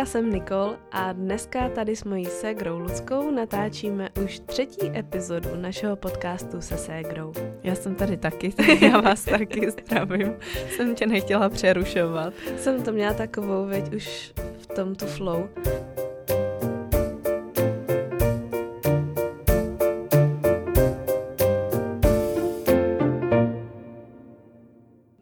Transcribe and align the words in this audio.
já 0.00 0.06
jsem 0.06 0.32
Nikol 0.32 0.76
a 0.92 1.12
dneska 1.12 1.68
tady 1.68 1.96
s 1.96 2.04
mojí 2.04 2.26
ségrou 2.26 2.78
Luckou 2.78 3.30
natáčíme 3.30 4.08
už 4.24 4.38
třetí 4.38 4.98
epizodu 4.98 5.48
našeho 5.56 5.96
podcastu 5.96 6.60
se 6.60 6.76
ségrou. 6.78 7.32
Já 7.62 7.74
jsem 7.74 7.94
tady 7.94 8.16
taky, 8.16 8.52
tak 8.52 8.66
já 8.82 9.00
vás 9.00 9.24
taky 9.24 9.70
zdravím. 9.70 10.36
Jsem 10.76 10.94
tě 10.94 11.06
nechtěla 11.06 11.48
přerušovat. 11.48 12.34
Jsem 12.56 12.82
to 12.82 12.92
měla 12.92 13.14
takovou, 13.14 13.66
veď 13.66 13.94
už 13.94 14.32
v 14.58 14.66
tomto 14.66 15.06
flow. 15.06 15.48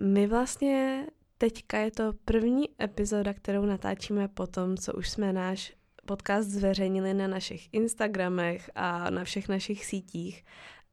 My 0.01 0.27
vlastně 0.27 1.07
Teďka 1.41 1.79
je 1.79 1.91
to 1.91 2.13
první 2.25 2.69
epizoda, 2.83 3.35
kterou 3.35 3.65
natáčíme 3.65 4.29
po 4.29 4.47
tom, 4.47 4.77
co 4.77 4.93
už 4.93 5.11
jsme 5.11 5.33
náš 5.33 5.73
podcast 6.07 6.49
zveřejnili 6.49 7.15
na 7.15 7.27
našich 7.27 7.69
Instagramech 7.73 8.71
a 8.75 9.11
na 9.11 9.25
všech 9.25 9.49
našich 9.49 9.85
sítích. 9.85 10.45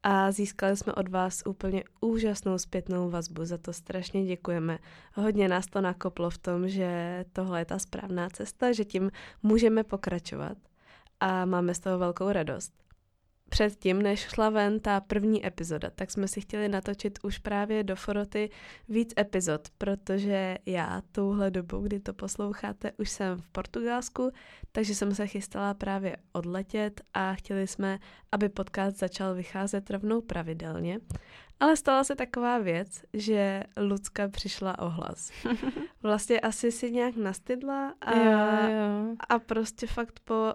A 0.02 0.32
získali 0.32 0.76
jsme 0.76 0.92
od 0.92 1.08
vás 1.08 1.42
úplně 1.46 1.84
úžasnou 2.00 2.58
zpětnou 2.58 3.10
vazbu, 3.10 3.44
za 3.44 3.58
to 3.58 3.72
strašně 3.72 4.24
děkujeme. 4.24 4.78
Hodně 5.14 5.48
nás 5.48 5.66
to 5.66 5.80
nakoplo 5.80 6.30
v 6.30 6.38
tom, 6.38 6.68
že 6.68 7.24
tohle 7.32 7.60
je 7.60 7.64
ta 7.64 7.78
správná 7.78 8.30
cesta, 8.30 8.72
že 8.72 8.84
tím 8.84 9.10
můžeme 9.42 9.84
pokračovat. 9.84 10.58
A 11.20 11.44
máme 11.44 11.74
z 11.74 11.78
toho 11.78 11.98
velkou 11.98 12.32
radost 12.32 12.85
předtím, 13.48 14.02
než 14.02 14.20
šla 14.20 14.50
ven 14.50 14.80
ta 14.80 15.00
první 15.00 15.46
epizoda, 15.46 15.90
tak 15.90 16.10
jsme 16.10 16.28
si 16.28 16.40
chtěli 16.40 16.68
natočit 16.68 17.18
už 17.22 17.38
právě 17.38 17.84
do 17.84 17.96
Foroty 17.96 18.50
víc 18.88 19.14
epizod, 19.18 19.68
protože 19.78 20.58
já 20.66 21.02
touhle 21.12 21.50
dobu, 21.50 21.78
kdy 21.78 22.00
to 22.00 22.12
posloucháte, 22.14 22.92
už 22.98 23.10
jsem 23.10 23.38
v 23.38 23.48
Portugalsku, 23.48 24.30
takže 24.72 24.94
jsem 24.94 25.14
se 25.14 25.26
chystala 25.26 25.74
právě 25.74 26.16
odletět 26.32 27.00
a 27.14 27.34
chtěli 27.34 27.66
jsme, 27.66 27.98
aby 28.32 28.48
podcast 28.48 28.98
začal 28.98 29.34
vycházet 29.34 29.90
rovnou 29.90 30.20
pravidelně. 30.20 30.98
Ale 31.60 31.76
stala 31.76 32.04
se 32.04 32.14
taková 32.16 32.58
věc, 32.58 33.04
že 33.12 33.62
Lucka 33.80 34.28
přišla 34.28 34.78
o 34.78 34.88
hlas. 34.88 35.32
Vlastně 36.02 36.40
asi 36.40 36.72
si 36.72 36.90
nějak 36.90 37.16
nastydla 37.16 37.94
a, 38.00 38.16
jo, 38.16 38.32
jo. 38.70 39.16
a 39.28 39.38
prostě 39.38 39.86
fakt 39.86 40.20
po 40.24 40.54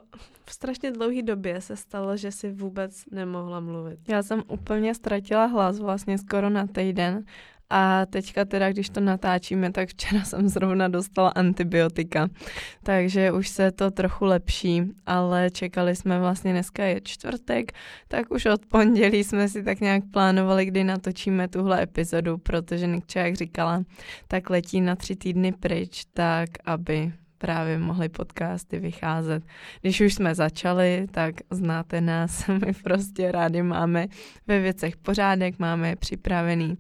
strašně 0.50 0.92
dlouhé 0.92 1.22
době 1.22 1.62
se 1.62 1.76
stalo, 1.76 2.18
že 2.18 2.32
si 2.32 2.52
vůbec 2.52 3.06
nemohla 3.12 3.60
mluvit. 3.60 4.00
Já 4.08 4.24
jsem 4.24 4.44
úplně 4.48 4.96
ztratila 4.96 5.46
hlas 5.46 5.80
vlastně 5.80 6.18
skoro 6.18 6.50
na 6.50 6.68
týden 6.68 7.26
a 7.72 8.06
teďka 8.06 8.46
teda, 8.46 8.72
když 8.72 8.90
to 8.90 9.00
natáčíme, 9.00 9.72
tak 9.72 9.90
včera 9.90 10.24
jsem 10.24 10.50
zrovna 10.50 10.88
dostala 10.88 11.30
antibiotika, 11.30 12.28
takže 12.84 13.32
už 13.32 13.48
se 13.48 13.72
to 13.72 13.92
trochu 13.92 14.26
lepší, 14.26 14.84
ale 15.06 15.50
čekali 15.52 15.96
jsme 15.96 16.20
vlastně, 16.20 16.52
dneska 16.52 16.84
je 16.84 17.02
čtvrtek, 17.02 17.72
tak 18.08 18.32
už 18.32 18.46
od 18.46 18.66
pondělí 18.66 19.24
jsme 19.24 19.48
si 19.48 19.64
tak 19.64 19.80
nějak 19.80 20.04
plánovali, 20.12 20.66
kdy 20.66 20.84
natočíme 20.84 21.48
tuhle 21.48 21.84
epizodu, 21.84 22.38
protože 22.38 22.88
Nikča, 22.88 23.20
jak 23.20 23.36
říkala, 23.36 23.84
tak 24.28 24.50
letí 24.50 24.82
na 24.82 24.96
tři 24.96 25.16
týdny 25.16 25.52
pryč, 25.52 26.06
tak 26.14 26.50
aby 26.66 27.12
právě 27.38 27.78
mohly 27.78 28.10
podcasty 28.10 28.80
vycházet. 28.80 29.44
Když 29.82 30.02
už 30.02 30.14
jsme 30.14 30.36
začali, 30.36 31.08
tak 31.12 31.36
znáte 31.50 32.02
nás, 32.02 32.48
my 32.66 32.74
prostě 32.84 33.32
rádi 33.32 33.64
máme 33.64 34.08
ve 34.48 34.60
věcech 34.60 34.98
pořádek, 34.98 35.60
máme 35.60 35.90
je 35.90 35.96
připravený, 35.96 36.78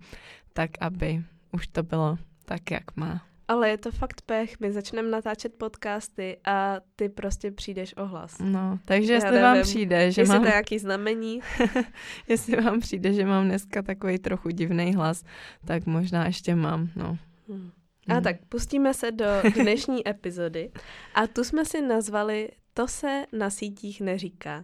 tak 0.54 0.72
aby 0.82 1.24
už 1.52 1.68
to 1.68 1.84
bylo 1.84 2.18
tak, 2.46 2.72
jak 2.72 2.96
má. 2.96 3.22
Ale 3.48 3.70
je 3.70 3.78
to 3.78 3.92
fakt 3.92 4.22
pech, 4.22 4.60
my 4.60 4.72
začneme 4.72 5.10
natáčet 5.10 5.54
podcasty 5.54 6.38
a 6.46 6.78
ty 6.96 7.10
prostě 7.10 7.52
přijdeš 7.52 7.98
o 7.98 8.06
hlas. 8.06 8.38
No, 8.40 8.80
takže 8.86 9.14
jestli 9.14 9.42
vám 9.42 9.62
přijde, 9.62 10.12
že 10.12 10.22
jestli 10.22 10.34
mám... 10.34 10.44
to 10.44 10.50
nějaký 10.50 10.80
znamení. 10.80 11.40
jestli 12.28 12.62
vám 12.62 12.80
přijde, 12.80 13.14
že 13.14 13.26
mám 13.26 13.46
dneska 13.46 13.82
takový 13.82 14.20
trochu 14.20 14.50
divný 14.50 14.96
hlas, 14.96 15.24
tak 15.66 15.86
možná 15.86 16.26
ještě 16.26 16.56
mám, 16.56 16.90
no. 16.96 17.18
Hmm. 17.48 17.72
A 18.08 18.14
hmm. 18.14 18.24
tak 18.24 18.36
pustíme 18.50 18.94
se 18.94 19.12
do 19.12 19.26
dnešní 19.56 20.08
epizody. 20.08 20.72
A 21.14 21.28
tu 21.28 21.44
jsme 21.44 21.66
si 21.66 21.82
nazvali 21.82 22.50
To 22.74 22.88
se 22.88 23.26
na 23.34 23.50
sítích 23.50 24.02
neříká. 24.02 24.64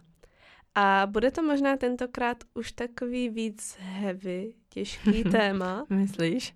A 0.74 1.06
bude 1.06 1.30
to 1.30 1.42
možná 1.42 1.76
tentokrát 1.76 2.44
už 2.54 2.72
takový 2.72 3.28
víc 3.28 3.76
heavy, 3.80 4.54
těžký 4.68 5.24
téma. 5.30 5.86
Myslíš? 5.90 6.54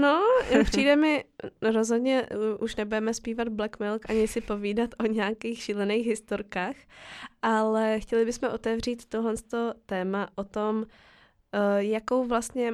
No, 0.00 0.22
přijde 0.64 0.96
mi, 0.96 1.24
rozhodně 1.62 2.28
už 2.58 2.76
nebudeme 2.76 3.14
zpívat 3.14 3.48
Black 3.48 3.80
Milk 3.80 4.10
ani 4.10 4.28
si 4.28 4.40
povídat 4.40 4.90
o 4.98 5.06
nějakých 5.06 5.62
šílených 5.62 6.06
historkách, 6.06 6.76
ale 7.42 8.00
chtěli 8.00 8.24
bychom 8.24 8.48
otevřít 8.52 9.06
tohle 9.06 9.34
téma 9.86 10.28
o 10.34 10.44
tom, 10.44 10.86
eh, 11.52 11.84
jakou 11.84 12.24
vlastně 12.24 12.72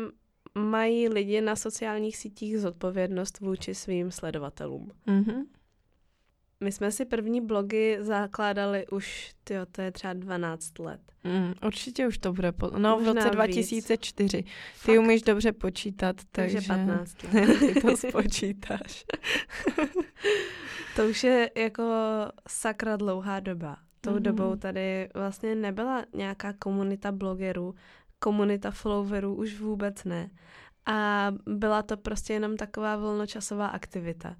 mají 0.54 1.08
lidi 1.08 1.40
na 1.40 1.56
sociálních 1.56 2.16
sítích 2.16 2.58
zodpovědnost 2.58 3.40
vůči 3.40 3.74
svým 3.74 4.10
sledovatelům. 4.10 4.92
Mm-hmm. 5.06 5.44
My 6.64 6.72
jsme 6.72 6.90
si 6.90 7.04
první 7.04 7.40
blogy 7.40 7.98
zakládali 8.00 8.86
už, 8.86 9.34
tyjo, 9.44 9.66
to 9.66 9.82
je 9.82 9.92
třeba 9.92 10.12
12 10.12 10.78
let. 10.78 11.00
Mm, 11.24 11.54
určitě 11.66 12.06
už 12.06 12.18
to 12.18 12.32
bude, 12.32 12.52
po, 12.52 12.70
no 12.78 12.96
Možná 12.96 13.12
v 13.12 13.16
roce 13.16 13.30
2004. 13.30 14.36
Víc. 14.36 14.46
Ty 14.46 14.52
Fakt? 14.76 14.98
umíš 14.98 15.22
dobře 15.22 15.52
počítat, 15.52 16.16
takže... 16.32 16.54
takže 16.54 16.68
15 16.68 17.16
let. 17.32 17.58
ty 17.58 17.80
to 17.80 17.96
spočítáš. 17.96 19.04
to 20.96 21.06
už 21.06 21.24
je 21.24 21.50
jako 21.56 21.84
sakra 22.48 22.96
dlouhá 22.96 23.40
doba. 23.40 23.76
Tou 24.00 24.10
mm-hmm. 24.10 24.18
dobou 24.18 24.56
tady 24.56 25.08
vlastně 25.14 25.54
nebyla 25.54 26.04
nějaká 26.14 26.52
komunita 26.52 27.12
blogerů, 27.12 27.74
komunita 28.18 28.70
followerů 28.70 29.34
už 29.34 29.60
vůbec 29.60 30.04
ne. 30.04 30.30
A 30.86 31.30
byla 31.46 31.82
to 31.82 31.96
prostě 31.96 32.32
jenom 32.32 32.56
taková 32.56 32.96
volnočasová 32.96 33.66
aktivita. 33.66 34.36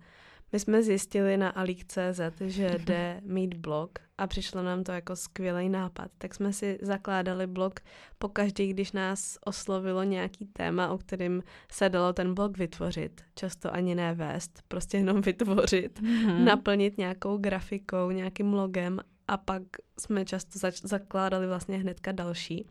My 0.53 0.61
jsme 0.61 0.83
zjistili 0.83 1.37
na 1.37 1.51
alík.cz, 1.51 2.21
že 2.41 2.77
jde 2.85 3.21
mít 3.25 3.55
blog 3.55 3.91
a 4.19 4.27
přišlo 4.27 4.63
nám 4.63 4.85
to 4.85 4.93
jako 4.93 5.17
skvělý 5.17 5.69
nápad. 5.69 6.11
Tak 6.19 6.35
jsme 6.35 6.53
si 6.53 6.79
zakládali 6.83 7.47
blog 7.47 7.81
po 8.19 8.29
každý, 8.29 8.69
když 8.69 8.93
nás 8.93 9.39
oslovilo 9.45 10.03
nějaký 10.03 10.47
téma, 10.47 10.89
o 10.89 10.99
kterým 10.99 11.43
se 11.73 11.89
dalo 11.89 12.13
ten 12.13 12.35
blog 12.35 12.59
vytvořit. 12.59 13.21
Často 13.35 13.75
ani 13.75 13.95
ne 13.95 14.15
vést, 14.15 14.63
prostě 14.69 14.97
jenom 14.97 15.21
vytvořit, 15.21 16.01
mm-hmm. 16.01 16.45
naplnit 16.45 16.99
nějakou 16.99 17.39
grafikou, 17.39 18.11
nějakým 18.11 18.55
logem 18.55 19.01
a 19.29 19.37
pak 19.37 19.63
jsme 19.99 20.25
často 20.25 20.59
zač- 20.59 20.81
zakládali 20.83 21.47
vlastně 21.47 21.79
hnedka 21.79 22.13
další. 22.13 22.67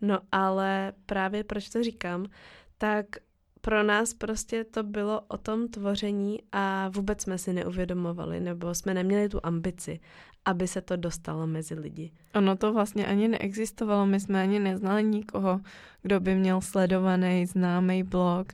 No 0.00 0.18
ale 0.32 0.92
právě 1.06 1.44
proč 1.44 1.68
to 1.68 1.82
říkám, 1.82 2.26
tak 2.78 3.06
pro 3.66 3.82
nás 3.82 4.14
prostě 4.14 4.64
to 4.64 4.82
bylo 4.82 5.20
o 5.20 5.38
tom 5.38 5.68
tvoření 5.68 6.38
a 6.52 6.88
vůbec 6.88 7.22
jsme 7.22 7.38
si 7.38 7.52
neuvědomovali, 7.52 8.40
nebo 8.40 8.74
jsme 8.74 8.94
neměli 8.94 9.28
tu 9.28 9.40
ambici, 9.42 10.00
aby 10.44 10.68
se 10.68 10.80
to 10.80 10.96
dostalo 10.96 11.46
mezi 11.46 11.74
lidi. 11.74 12.12
Ono 12.34 12.56
to 12.56 12.72
vlastně 12.72 13.06
ani 13.06 13.28
neexistovalo, 13.28 14.06
my 14.06 14.20
jsme 14.20 14.42
ani 14.42 14.58
neznali 14.58 15.04
nikoho, 15.04 15.60
kdo 16.02 16.20
by 16.20 16.34
měl 16.34 16.60
sledovaný, 16.60 17.46
známý 17.46 18.02
blog, 18.02 18.52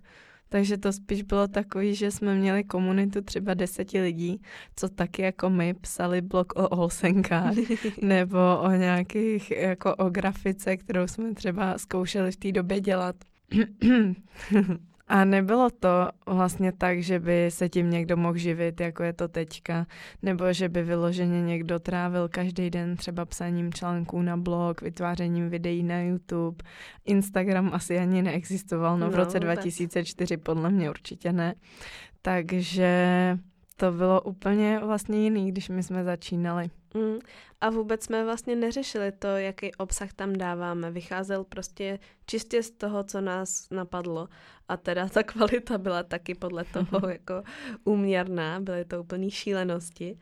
takže 0.49 0.79
to 0.79 0.93
spíš 0.93 1.23
bylo 1.23 1.49
takový, 1.49 1.95
že 1.95 2.11
jsme 2.11 2.35
měli 2.35 2.65
komunitu 2.65 3.23
třeba 3.23 3.55
deseti 3.55 4.01
lidí, 4.01 4.43
co 4.77 4.89
taky 4.89 5.23
jako 5.23 5.51
my 5.51 5.75
psali 5.75 6.21
blog 6.21 6.53
o 6.57 6.77
holsenkách 6.77 7.55
nebo 8.03 8.39
o 8.63 8.71
nějakých, 8.71 9.51
jako 9.51 9.95
o 9.95 10.11
grafice, 10.11 10.77
kterou 10.77 11.07
jsme 11.07 11.35
třeba 11.35 11.79
zkoušeli 11.79 12.33
v 12.33 12.37
té 12.37 12.53
době 12.53 12.81
dělat. 12.81 13.17
A 15.09 15.25
nebylo 15.25 15.71
to 15.71 16.09
vlastně 16.27 16.73
tak, 16.73 17.03
že 17.03 17.19
by 17.19 17.47
se 17.49 17.69
tím 17.69 17.91
někdo 17.91 18.17
mohl 18.17 18.39
živit, 18.39 18.81
jako 18.81 19.03
je 19.03 19.13
to 19.13 19.29
teďka, 19.29 19.87
nebo 20.23 20.53
že 20.53 20.69
by 20.69 20.83
vyloženě 20.83 21.43
někdo 21.43 21.79
trávil 21.79 22.29
každý 22.29 22.71
den 22.71 22.97
třeba 22.97 23.25
psaním 23.25 23.73
článků 23.73 24.23
na 24.23 24.37
blog, 24.37 24.83
vytvářením 24.83 25.49
videí 25.49 25.83
na 25.83 26.01
YouTube. 26.01 26.65
Instagram 27.05 27.71
asi 27.75 27.99
ani 27.99 28.23
neexistoval, 28.23 28.99
no, 28.99 29.07
no 29.07 29.13
v 29.13 29.15
roce 29.15 29.41
2004 29.41 30.37
podle 30.37 30.71
mě 30.71 30.91
určitě 30.91 31.33
ne. 31.33 31.55
Takže 32.23 33.39
to 33.77 33.93
bylo 33.93 34.21
úplně 34.21 34.81
vlastně 34.85 35.23
jiný, 35.23 35.53
když 35.53 35.69
my 35.69 35.83
jsme 35.83 36.05
začínali. 36.05 36.71
Mm. 36.95 37.19
A 37.61 37.71
vůbec 37.71 38.05
jsme 38.05 38.25
vlastně 38.25 38.57
neřešili 38.57 39.13
to, 39.13 39.27
jaký 39.27 39.75
obsah 39.75 40.13
tam 40.13 40.33
dáváme. 40.33 40.91
Vycházel 40.91 41.45
prostě 41.45 41.99
čistě 42.27 42.63
z 42.63 42.71
toho, 42.71 43.05
co 43.05 43.21
nás 43.21 43.71
napadlo. 43.71 44.29
A 44.69 44.77
teda 44.77 45.09
ta 45.09 45.23
kvalita 45.23 45.79
byla 45.79 46.03
taky 46.03 46.35
podle 46.35 46.65
toho 46.65 47.09
jako 47.09 47.43
úměrná, 47.85 48.61
byly 48.61 48.85
to 48.85 49.01
úplný 49.01 49.31
šílenosti. 49.31 50.19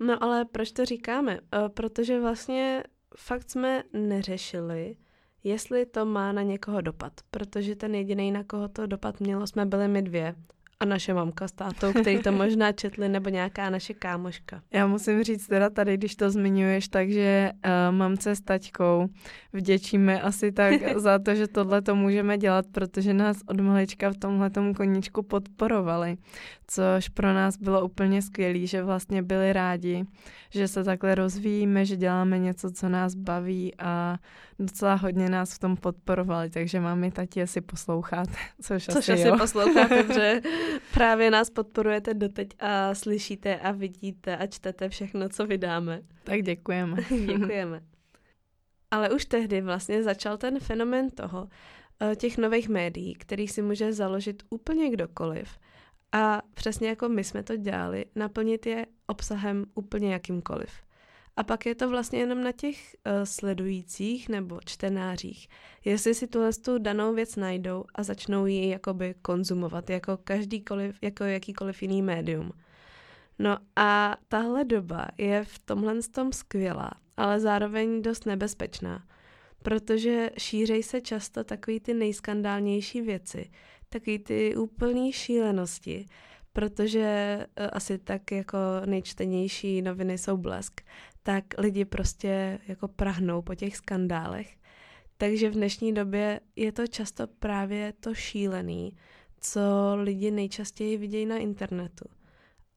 No 0.00 0.22
ale 0.22 0.44
proč 0.44 0.72
to 0.72 0.84
říkáme? 0.84 1.32
E, 1.34 1.68
protože 1.68 2.20
vlastně 2.20 2.84
fakt 3.16 3.50
jsme 3.50 3.82
neřešili, 3.92 4.96
jestli 5.44 5.86
to 5.86 6.04
má 6.04 6.32
na 6.32 6.42
někoho 6.42 6.80
dopad. 6.80 7.12
Protože 7.30 7.76
ten 7.76 7.94
jediný, 7.94 8.32
na 8.32 8.44
koho 8.44 8.68
to 8.68 8.86
dopad 8.86 9.20
mělo, 9.20 9.46
jsme 9.46 9.66
byli 9.66 9.88
my 9.88 10.02
dvě 10.02 10.34
A 10.80 10.84
naše 10.84 11.14
mamka 11.14 11.48
s 11.48 11.52
tátou, 11.52 11.92
který 11.92 12.18
to 12.18 12.32
možná 12.32 12.72
četli, 12.72 13.08
nebo 13.08 13.28
nějaká 13.28 13.70
naše 13.70 13.94
kámoška. 13.94 14.62
Já 14.72 14.86
musím 14.86 15.22
říct 15.22 15.46
teda 15.46 15.70
tady, 15.70 15.96
když 15.96 16.16
to 16.16 16.30
zmiňuješ, 16.30 16.88
takže 16.88 17.52
uh, 17.54 17.94
mamce 17.94 18.36
s 18.36 18.40
taťkou 18.40 19.08
vděčíme 19.52 20.20
asi 20.20 20.52
tak 20.52 20.74
za 20.98 21.18
to, 21.18 21.34
že 21.34 21.48
tohle 21.48 21.82
to 21.82 21.94
můžeme 21.94 22.38
dělat, 22.38 22.66
protože 22.72 23.14
nás 23.14 23.36
od 23.46 23.60
malička 23.60 24.10
v 24.10 24.16
tomhle 24.16 24.50
koníčku 24.76 25.22
podporovali, 25.22 26.16
což 26.66 27.08
pro 27.08 27.32
nás 27.32 27.56
bylo 27.56 27.84
úplně 27.84 28.22
skvělé, 28.22 28.66
že 28.66 28.82
vlastně 28.82 29.22
byli 29.22 29.52
rádi, 29.52 30.04
že 30.50 30.68
se 30.68 30.84
takhle 30.84 31.14
rozvíjíme, 31.14 31.84
že 31.84 31.96
děláme 31.96 32.38
něco, 32.38 32.70
co 32.70 32.88
nás 32.88 33.14
baví 33.14 33.72
a 33.78 34.18
docela 34.58 34.94
hodně 34.94 35.28
nás 35.28 35.54
v 35.54 35.58
tom 35.58 35.76
podporovali, 35.76 36.50
takže 36.50 36.80
mami, 36.80 37.10
tati 37.10 37.42
asi 37.42 37.60
posloucháte, 37.60 38.32
což, 38.62 38.84
což 38.84 38.96
asi, 38.96 39.12
asi 39.12 39.28
jo. 39.28 39.38
posloucháte, 39.38 40.02
protože 40.02 40.40
právě 40.94 41.30
nás 41.30 41.50
podporujete 41.50 42.14
doteď 42.14 42.48
a 42.60 42.94
slyšíte 42.94 43.56
a 43.56 43.72
vidíte 43.72 44.36
a 44.36 44.46
čtete 44.46 44.88
všechno, 44.88 45.28
co 45.28 45.46
vydáme. 45.46 46.00
Tak 46.24 46.42
děkujeme. 46.42 46.96
děkujeme. 47.26 47.80
Ale 48.90 49.10
už 49.10 49.24
tehdy 49.24 49.60
vlastně 49.60 50.02
začal 50.02 50.36
ten 50.36 50.60
fenomen 50.60 51.10
toho, 51.10 51.48
eh, 52.00 52.16
těch 52.16 52.38
nových 52.38 52.68
médií, 52.68 53.14
který 53.14 53.48
si 53.48 53.62
může 53.62 53.92
založit 53.92 54.42
úplně 54.50 54.90
kdokoliv. 54.90 55.48
A 56.14 56.42
přesně 56.54 56.88
jako 56.88 57.08
my 57.08 57.24
jsme 57.24 57.42
to 57.42 57.56
dělali, 57.56 58.04
naplnit 58.14 58.66
je 58.66 58.86
obsahem 59.06 59.64
úplně 59.74 60.12
jakýmkoliv. 60.12 60.70
A 61.36 61.42
pak 61.42 61.66
je 61.66 61.74
to 61.74 61.90
vlastně 61.90 62.18
jenom 62.18 62.42
na 62.42 62.52
těch 62.52 62.96
uh, 63.06 63.12
sledujících 63.24 64.28
nebo 64.28 64.60
čtenářích, 64.64 65.48
jestli 65.84 66.14
si 66.14 66.26
tuhle 66.26 66.52
tu 66.52 66.78
danou 66.78 67.14
věc 67.14 67.36
najdou 67.36 67.84
a 67.94 68.02
začnou 68.02 68.46
ji 68.46 68.68
jakoby 68.68 69.14
konzumovat 69.22 69.90
jako 69.90 70.16
každýkoliv, 70.16 70.96
jako 71.02 71.24
jakýkoliv 71.24 71.82
jiný 71.82 72.02
médium. 72.02 72.52
No 73.38 73.58
a 73.76 74.16
tahle 74.28 74.64
doba 74.64 75.06
je 75.18 75.44
v 75.44 75.58
tomhle 75.58 76.02
tom 76.02 76.32
skvělá, 76.32 76.90
ale 77.16 77.40
zároveň 77.40 78.02
dost 78.02 78.26
nebezpečná, 78.26 79.04
protože 79.62 80.30
šířej 80.38 80.82
se 80.82 81.00
často 81.00 81.44
takový 81.44 81.80
ty 81.80 81.94
nejskandálnější 81.94 83.00
věci, 83.00 83.50
takový 83.94 84.18
ty 84.18 84.56
úplný 84.56 85.12
šílenosti, 85.12 86.06
protože 86.52 87.38
uh, 87.60 87.66
asi 87.72 87.98
tak 87.98 88.32
jako 88.32 88.58
nejčtenější 88.86 89.82
noviny 89.82 90.18
jsou 90.18 90.36
Blesk, 90.36 90.80
tak 91.22 91.44
lidi 91.58 91.84
prostě 91.84 92.58
jako 92.68 92.88
prahnou 92.88 93.42
po 93.42 93.54
těch 93.54 93.76
skandálech. 93.76 94.56
Takže 95.16 95.50
v 95.50 95.54
dnešní 95.54 95.94
době 95.94 96.40
je 96.56 96.72
to 96.72 96.86
často 96.86 97.26
právě 97.26 97.92
to 98.00 98.14
šílený, 98.14 98.96
co 99.40 99.60
lidi 100.00 100.30
nejčastěji 100.30 100.96
vidějí 100.96 101.26
na 101.26 101.36
internetu. 101.36 102.04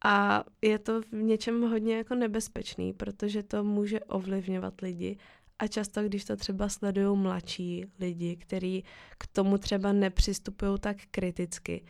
A 0.06 0.44
je 0.62 0.80
to 0.80 1.02
v 1.02 1.14
něčem 1.14 1.62
hodně 1.62 1.98
jako 1.98 2.16
nebezpečný, 2.16 2.94
protože 2.94 3.44
to 3.44 3.64
může 3.64 4.00
ovlivňovat 4.00 4.81
lidi 4.81 5.18
a 5.59 5.68
často, 5.68 6.04
když 6.04 6.25
to 6.25 6.36
třeba 6.36 6.69
sledují 6.69 7.18
mladší 7.18 7.86
lidi, 8.00 8.36
kteří 8.36 8.83
k 9.18 9.27
tomu 9.27 9.57
třeba 9.57 9.94
nepřistupují 9.94 10.80
tak 10.80 10.98
kriticky, 11.12 11.86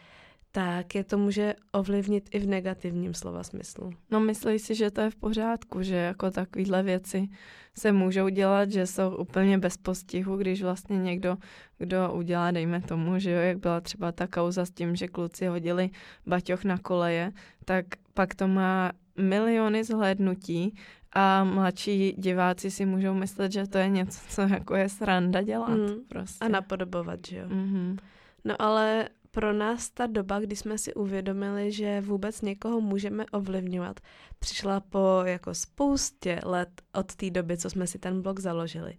tak 0.51 0.95
je 0.95 1.03
to 1.03 1.17
může 1.17 1.53
ovlivnit 1.71 2.29
i 2.31 2.39
v 2.39 2.47
negativním 2.47 3.13
slova 3.13 3.43
smyslu. 3.43 3.91
No 4.11 4.19
myslíš 4.19 4.61
si, 4.61 4.75
že 4.75 4.91
to 4.91 5.01
je 5.01 5.09
v 5.09 5.15
pořádku, 5.15 5.83
že 5.83 5.95
jako 5.95 6.31
takovýhle 6.31 6.83
věci 6.83 7.29
se 7.77 7.91
můžou 7.91 8.29
dělat, 8.29 8.71
že 8.71 8.87
jsou 8.87 9.15
úplně 9.15 9.57
bez 9.57 9.77
postihu, 9.77 10.37
když 10.37 10.63
vlastně 10.63 10.97
někdo, 10.97 11.37
kdo 11.77 12.13
udělá, 12.13 12.51
dejme 12.51 12.81
tomu, 12.81 13.19
že 13.19 13.31
jo, 13.31 13.39
jak 13.41 13.57
byla 13.57 13.81
třeba 13.81 14.11
ta 14.11 14.27
kauza 14.27 14.65
s 14.65 14.71
tím, 14.71 14.95
že 14.95 15.07
kluci 15.07 15.45
hodili 15.45 15.89
baťoch 16.27 16.63
na 16.63 16.77
koleje, 16.77 17.31
tak 17.65 17.85
pak 18.13 18.35
to 18.35 18.47
má 18.47 18.91
miliony 19.19 19.83
zhlédnutí 19.83 20.75
a 21.13 21.43
mladší 21.43 22.13
diváci 22.17 22.71
si 22.71 22.85
můžou 22.85 23.13
myslet, 23.13 23.51
že 23.51 23.67
to 23.67 23.77
je 23.77 23.89
něco, 23.89 24.19
co 24.29 24.41
jako 24.41 24.75
je 24.75 24.89
sranda 24.89 25.41
dělat. 25.41 25.69
Mm. 25.69 25.95
Prostě. 26.09 26.45
A 26.45 26.47
napodobovat, 26.47 27.19
že 27.27 27.37
jo. 27.37 27.47
Mm-hmm. 27.47 27.97
No 28.45 28.61
ale 28.61 29.09
pro 29.31 29.53
nás 29.53 29.89
ta 29.89 30.07
doba, 30.07 30.39
kdy 30.39 30.55
jsme 30.55 30.77
si 30.77 30.93
uvědomili, 30.93 31.71
že 31.71 32.01
vůbec 32.01 32.41
někoho 32.41 32.81
můžeme 32.81 33.25
ovlivňovat, 33.31 33.99
přišla 34.39 34.79
po 34.79 35.21
jako 35.25 35.53
spoustě 35.53 36.39
let 36.43 36.81
od 36.93 37.15
té 37.15 37.29
doby, 37.29 37.57
co 37.57 37.69
jsme 37.69 37.87
si 37.87 37.99
ten 37.99 38.21
blog 38.21 38.39
založili. 38.39 38.97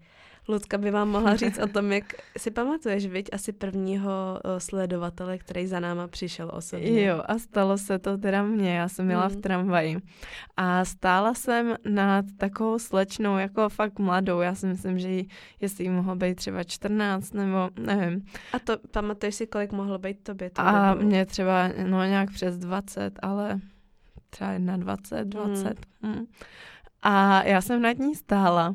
Lucka 0.49 0.79
by 0.79 0.91
vám 0.91 1.09
mohla 1.09 1.37
říct 1.43 1.59
o 1.59 1.67
tom, 1.67 1.93
jak 1.93 2.05
si 2.39 2.51
pamatuješ, 2.51 3.07
viď, 3.07 3.29
asi 3.33 3.53
prvního 3.53 4.41
sledovatele, 4.59 5.39
který 5.39 5.67
za 5.67 5.81
náma 5.81 6.09
přišel 6.09 6.51
osobně. 6.55 7.05
Jo, 7.05 7.23
a 7.27 7.39
stalo 7.39 7.79
se 7.79 7.99
to 7.99 8.19
teda 8.19 8.43
mně, 8.43 8.77
já 8.77 8.89
jsem 8.89 9.07
měla 9.07 9.29
mm. 9.29 9.31
v 9.31 9.37
tramvaji. 9.37 9.97
A 10.57 10.85
stála 10.85 11.35
jsem 11.35 11.77
nad 11.89 12.25
takovou 12.37 12.79
slečnou, 12.79 13.39
jako 13.39 13.69
fakt 13.69 13.99
mladou, 13.99 14.41
já 14.41 14.55
si 14.55 14.67
myslím, 14.67 14.99
že 14.99 15.09
jí, 15.09 15.29
jestli 15.61 15.85
jí 15.85 15.91
mohlo 15.91 16.17
být 16.17 16.35
třeba 16.35 16.65
14, 16.65 17.35
nebo 17.35 17.71
nevím. 17.79 18.25
A 18.53 18.59
to, 18.59 18.79
pamatuješ 18.91 19.35
si, 19.35 19.47
kolik 19.47 19.73
mohlo 19.73 19.99
být 19.99 20.23
tobě? 20.23 20.51
A 20.57 20.95
mě 20.95 21.27
třeba, 21.27 21.69
no 21.87 22.05
nějak 22.05 22.31
přes 22.31 22.59
20, 22.59 23.19
ale 23.23 23.61
třeba 24.31 24.59
21, 24.77 25.45
20. 25.45 25.87
Mm. 26.03 26.11
Mm. 26.11 26.27
A 27.03 27.43
já 27.43 27.61
jsem 27.61 27.83
nad 27.83 27.99
ní 27.99 28.15
stála 28.15 28.75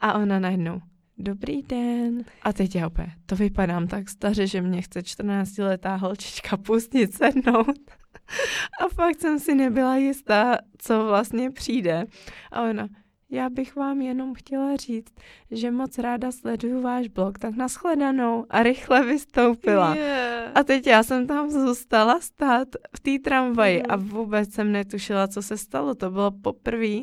a 0.00 0.12
ona 0.14 0.38
najednou, 0.38 0.80
Dobrý 1.18 1.62
den. 1.62 2.24
A 2.42 2.52
teď 2.52 2.76
já 2.76 2.86
opět, 2.86 3.08
to 3.26 3.36
vypadám 3.36 3.86
tak 3.86 4.08
staře, 4.08 4.46
že 4.46 4.62
mě 4.62 4.82
chce 4.82 5.00
14-letá 5.00 5.96
holčička 5.96 6.56
pustit 6.56 7.14
sednout. 7.14 7.90
A 8.80 8.88
fakt 8.94 9.20
jsem 9.20 9.38
si 9.38 9.54
nebyla 9.54 9.96
jistá, 9.96 10.58
co 10.78 11.04
vlastně 11.04 11.50
přijde. 11.50 12.04
A 12.52 12.62
ona, 12.62 12.88
já 13.30 13.50
bych 13.50 13.76
vám 13.76 14.00
jenom 14.00 14.34
chtěla 14.34 14.76
říct, 14.76 15.14
že 15.50 15.70
moc 15.70 15.98
ráda 15.98 16.32
sleduju 16.32 16.82
váš 16.82 17.08
blog, 17.08 17.38
tak 17.38 17.56
nashledanou 17.56 18.46
a 18.50 18.62
rychle 18.62 19.04
vystoupila. 19.04 19.94
Yeah. 19.94 20.52
A 20.54 20.62
teď 20.62 20.86
já 20.86 21.02
jsem 21.02 21.26
tam 21.26 21.50
zůstala 21.50 22.20
stát 22.20 22.68
v 22.96 23.00
té 23.00 23.18
tramvaji 23.18 23.78
mm. 23.78 23.84
a 23.88 23.96
vůbec 23.96 24.52
jsem 24.52 24.72
netušila, 24.72 25.28
co 25.28 25.42
se 25.42 25.56
stalo. 25.56 25.94
To 25.94 26.10
bylo 26.10 26.30
poprvé, 26.30 26.98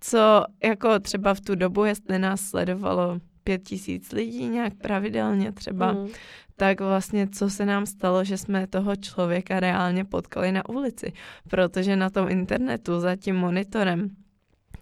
co 0.00 0.44
jako 0.64 0.98
třeba 0.98 1.34
v 1.34 1.40
tu 1.40 1.54
dobu, 1.54 1.84
jestli 1.84 2.18
nás 2.18 2.40
sledovalo 2.40 3.18
pět 3.46 3.62
tisíc 3.62 4.12
lidí 4.12 4.48
nějak 4.48 4.74
pravidelně 4.74 5.52
třeba, 5.52 5.92
mm. 5.92 6.08
tak 6.56 6.80
vlastně 6.80 7.28
co 7.28 7.50
se 7.50 7.66
nám 7.66 7.86
stalo, 7.86 8.24
že 8.24 8.38
jsme 8.38 8.66
toho 8.66 8.96
člověka 8.96 9.60
reálně 9.60 10.04
potkali 10.04 10.52
na 10.52 10.68
ulici, 10.68 11.12
protože 11.48 11.96
na 11.96 12.10
tom 12.10 12.28
internetu 12.28 13.00
za 13.00 13.16
tím 13.16 13.36
monitorem 13.36 14.10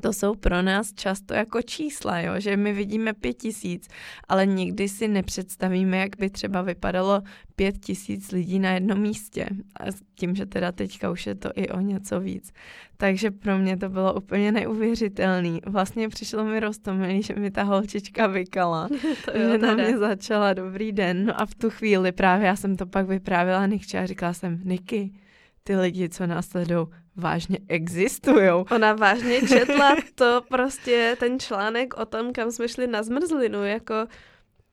to 0.04 0.12
jsou 0.12 0.34
pro 0.34 0.62
nás 0.62 0.92
často 0.92 1.34
jako 1.34 1.62
čísla, 1.62 2.20
jo? 2.20 2.32
že 2.38 2.56
my 2.56 2.72
vidíme 2.72 3.12
pět 3.12 3.34
tisíc, 3.34 3.88
ale 4.28 4.46
nikdy 4.46 4.88
si 4.88 5.08
nepředstavíme, 5.08 5.96
jak 5.96 6.16
by 6.18 6.30
třeba 6.30 6.62
vypadalo 6.62 7.22
pět 7.56 7.78
tisíc 7.78 8.32
lidí 8.32 8.58
na 8.58 8.70
jednom 8.70 9.00
místě. 9.00 9.48
A 9.80 9.84
tím, 10.14 10.34
že 10.34 10.46
teda 10.46 10.72
teďka 10.72 11.10
už 11.10 11.26
je 11.26 11.34
to 11.34 11.50
i 11.54 11.68
o 11.68 11.80
něco 11.80 12.20
víc. 12.20 12.52
Takže 12.96 13.30
pro 13.30 13.58
mě 13.58 13.76
to 13.76 13.88
bylo 13.88 14.14
úplně 14.14 14.52
neuvěřitelný. 14.52 15.60
Vlastně 15.66 16.08
přišlo 16.08 16.44
mi 16.44 16.60
roztomilý, 16.60 17.22
že 17.22 17.34
mi 17.34 17.50
ta 17.50 17.62
holčička 17.62 18.26
vykala, 18.26 18.88
že 19.34 19.58
na 19.58 19.74
mě 19.74 19.98
začala 19.98 20.52
dobrý 20.52 20.92
den. 20.92 21.26
No 21.26 21.40
a 21.40 21.46
v 21.46 21.54
tu 21.54 21.70
chvíli 21.70 22.12
právě 22.12 22.46
já 22.46 22.56
jsem 22.56 22.76
to 22.76 22.86
pak 22.86 23.06
vyprávěla 23.06 23.66
Nikče 23.66 23.98
a 23.98 24.06
říkala 24.06 24.32
jsem, 24.32 24.60
Niky, 24.64 25.12
ty 25.64 25.76
lidi, 25.76 26.08
co 26.08 26.26
nás 26.26 26.48
sledují, 26.48 26.86
vážně 27.16 27.58
existují. 27.68 28.48
Ona 28.70 28.92
vážně 28.92 29.40
četla 29.40 29.96
to 30.14 30.42
prostě, 30.48 31.16
ten 31.20 31.40
článek 31.40 31.94
o 31.94 32.06
tom, 32.06 32.32
kam 32.32 32.50
jsme 32.50 32.68
šli 32.68 32.86
na 32.86 33.02
zmrzlinu, 33.02 33.64
jako 33.64 33.94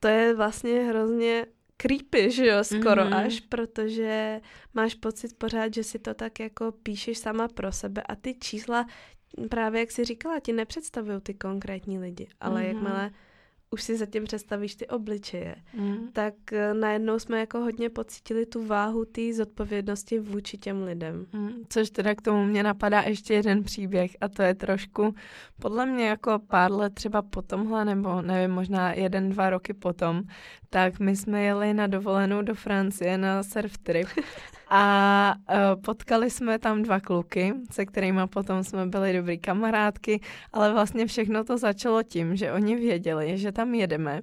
to 0.00 0.08
je 0.08 0.34
vlastně 0.34 0.82
hrozně 0.82 1.46
creepy, 1.76 2.30
že 2.30 2.46
jo, 2.46 2.64
skoro 2.64 3.02
mm-hmm. 3.02 3.26
až, 3.26 3.40
protože 3.40 4.40
máš 4.74 4.94
pocit 4.94 5.38
pořád, 5.38 5.74
že 5.74 5.84
si 5.84 5.98
to 5.98 6.14
tak 6.14 6.40
jako 6.40 6.72
píšeš 6.72 7.18
sama 7.18 7.48
pro 7.48 7.72
sebe 7.72 8.02
a 8.02 8.16
ty 8.16 8.34
čísla, 8.34 8.86
právě 9.48 9.80
jak 9.80 9.90
jsi 9.90 10.04
říkala, 10.04 10.40
ti 10.40 10.52
nepředstavují 10.52 11.20
ty 11.20 11.34
konkrétní 11.34 11.98
lidi, 11.98 12.28
ale 12.40 12.60
mm-hmm. 12.62 12.66
jakmile 12.66 13.10
už 13.72 13.82
si 13.82 13.96
zatím 13.96 14.24
představíš 14.24 14.74
ty 14.74 14.86
obličeje, 14.86 15.56
mm. 15.74 16.08
tak 16.12 16.34
eh, 16.52 16.74
najednou 16.74 17.18
jsme 17.18 17.40
jako 17.40 17.58
hodně 17.58 17.90
pocítili 17.90 18.46
tu 18.46 18.66
váhu 18.66 19.04
té 19.04 19.32
zodpovědnosti 19.34 20.18
vůči 20.18 20.58
těm 20.58 20.82
lidem. 20.82 21.26
Mm. 21.32 21.50
Což 21.68 21.90
teda 21.90 22.14
k 22.14 22.22
tomu 22.22 22.44
mě 22.44 22.62
napadá 22.62 23.00
ještě 23.00 23.34
jeden 23.34 23.62
příběh 23.62 24.16
a 24.20 24.28
to 24.28 24.42
je 24.42 24.54
trošku 24.54 25.14
podle 25.60 25.86
mě 25.86 26.08
jako 26.08 26.38
pár 26.38 26.72
let 26.72 26.94
třeba 26.94 27.22
po 27.22 27.42
tomhle, 27.42 27.84
nebo 27.84 28.22
nevím, 28.22 28.50
možná 28.50 28.92
jeden, 28.92 29.30
dva 29.30 29.50
roky 29.50 29.74
potom, 29.74 30.22
tak 30.70 30.98
my 30.98 31.16
jsme 31.16 31.42
jeli 31.42 31.74
na 31.74 31.86
dovolenou 31.86 32.42
do 32.42 32.54
Francie 32.54 33.18
na 33.18 33.42
surf 33.42 33.78
trip 33.78 34.08
a 34.74 35.34
uh, 35.34 35.82
potkali 35.82 36.30
jsme 36.30 36.58
tam 36.58 36.82
dva 36.82 37.00
kluky, 37.00 37.54
se 37.70 37.86
kterými 37.86 38.20
potom 38.26 38.64
jsme 38.64 38.86
byli 38.86 39.12
dobrý 39.12 39.38
kamarádky, 39.38 40.20
ale 40.52 40.72
vlastně 40.72 41.06
všechno 41.06 41.44
to 41.44 41.58
začalo 41.58 42.02
tím, 42.02 42.36
že 42.36 42.52
oni 42.52 42.76
věděli, 42.76 43.38
že 43.38 43.52
tam 43.52 43.74
jedeme 43.74 44.22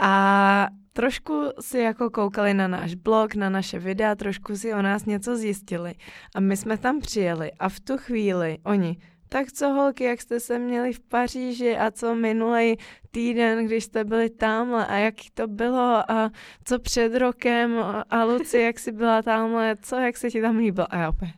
a 0.00 0.68
trošku 0.92 1.44
si 1.60 1.78
jako 1.78 2.10
koukali 2.10 2.54
na 2.54 2.68
náš 2.68 2.94
blog, 2.94 3.34
na 3.34 3.50
naše 3.50 3.78
videa, 3.78 4.14
trošku 4.14 4.56
si 4.56 4.74
o 4.74 4.82
nás 4.82 5.04
něco 5.04 5.36
zjistili. 5.36 5.94
A 6.34 6.40
my 6.40 6.56
jsme 6.56 6.78
tam 6.78 7.00
přijeli 7.00 7.52
a 7.52 7.68
v 7.68 7.80
tu 7.80 7.98
chvíli 7.98 8.58
oni, 8.64 8.96
tak 9.32 9.52
co 9.52 9.68
holky, 9.68 10.04
jak 10.04 10.20
jste 10.20 10.40
se 10.40 10.58
měli 10.58 10.92
v 10.92 11.00
Paříži 11.00 11.76
a 11.76 11.90
co 11.90 12.14
minulý 12.14 12.76
týden, 13.10 13.66
když 13.66 13.84
jste 13.84 14.04
byli 14.04 14.30
tamhle 14.30 14.86
a 14.86 14.96
jak 14.96 15.14
to 15.34 15.48
bylo 15.48 16.10
a 16.10 16.30
co 16.64 16.78
před 16.78 17.14
rokem 17.18 17.74
a 18.10 18.24
Luci, 18.24 18.58
jak 18.58 18.78
jsi 18.78 18.92
byla 18.92 19.22
tamhle, 19.22 19.76
co, 19.82 19.96
jak 19.96 20.16
se 20.16 20.30
ti 20.30 20.42
tam 20.42 20.56
líbilo. 20.56 20.86
A 20.90 20.96
já 20.96 21.08
opět, 21.08 21.30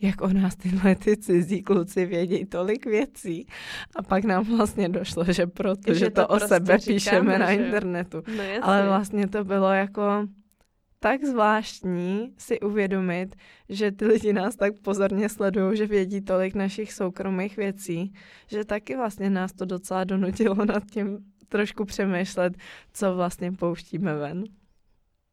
jak 0.00 0.20
o 0.20 0.28
nás 0.28 0.56
tyhle 0.56 0.94
ty 0.94 1.16
cizí 1.16 1.62
kluci 1.62 2.06
vědí 2.06 2.46
tolik 2.46 2.86
věcí. 2.86 3.46
A 3.96 4.02
pak 4.02 4.24
nám 4.24 4.44
vlastně 4.56 4.88
došlo, 4.88 5.24
že 5.24 5.46
protože 5.46 5.94
že 5.94 6.10
to, 6.10 6.20
to 6.20 6.26
o 6.26 6.36
prostě 6.36 6.48
sebe 6.48 6.78
říkáme, 6.78 6.94
píšeme 6.94 7.38
na 7.38 7.50
internetu. 7.50 8.22
No 8.36 8.44
Ale 8.62 8.86
vlastně 8.86 9.28
to 9.28 9.44
bylo 9.44 9.72
jako 9.72 10.02
tak 11.04 11.24
zvláštní 11.24 12.34
si 12.38 12.60
uvědomit, 12.60 13.36
že 13.68 13.92
ty 13.92 14.06
lidi 14.06 14.32
nás 14.32 14.56
tak 14.56 14.72
pozorně 14.78 15.28
sledují, 15.28 15.76
že 15.76 15.86
vědí 15.86 16.20
tolik 16.20 16.54
našich 16.54 16.92
soukromých 16.92 17.56
věcí, 17.56 18.12
že 18.46 18.64
taky 18.64 18.96
vlastně 18.96 19.30
nás 19.30 19.52
to 19.52 19.64
docela 19.64 20.04
donutilo 20.04 20.64
nad 20.64 20.82
tím 20.90 21.18
trošku 21.48 21.84
přemýšlet, 21.84 22.52
co 22.92 23.14
vlastně 23.14 23.52
pouštíme 23.52 24.14
ven. 24.14 24.44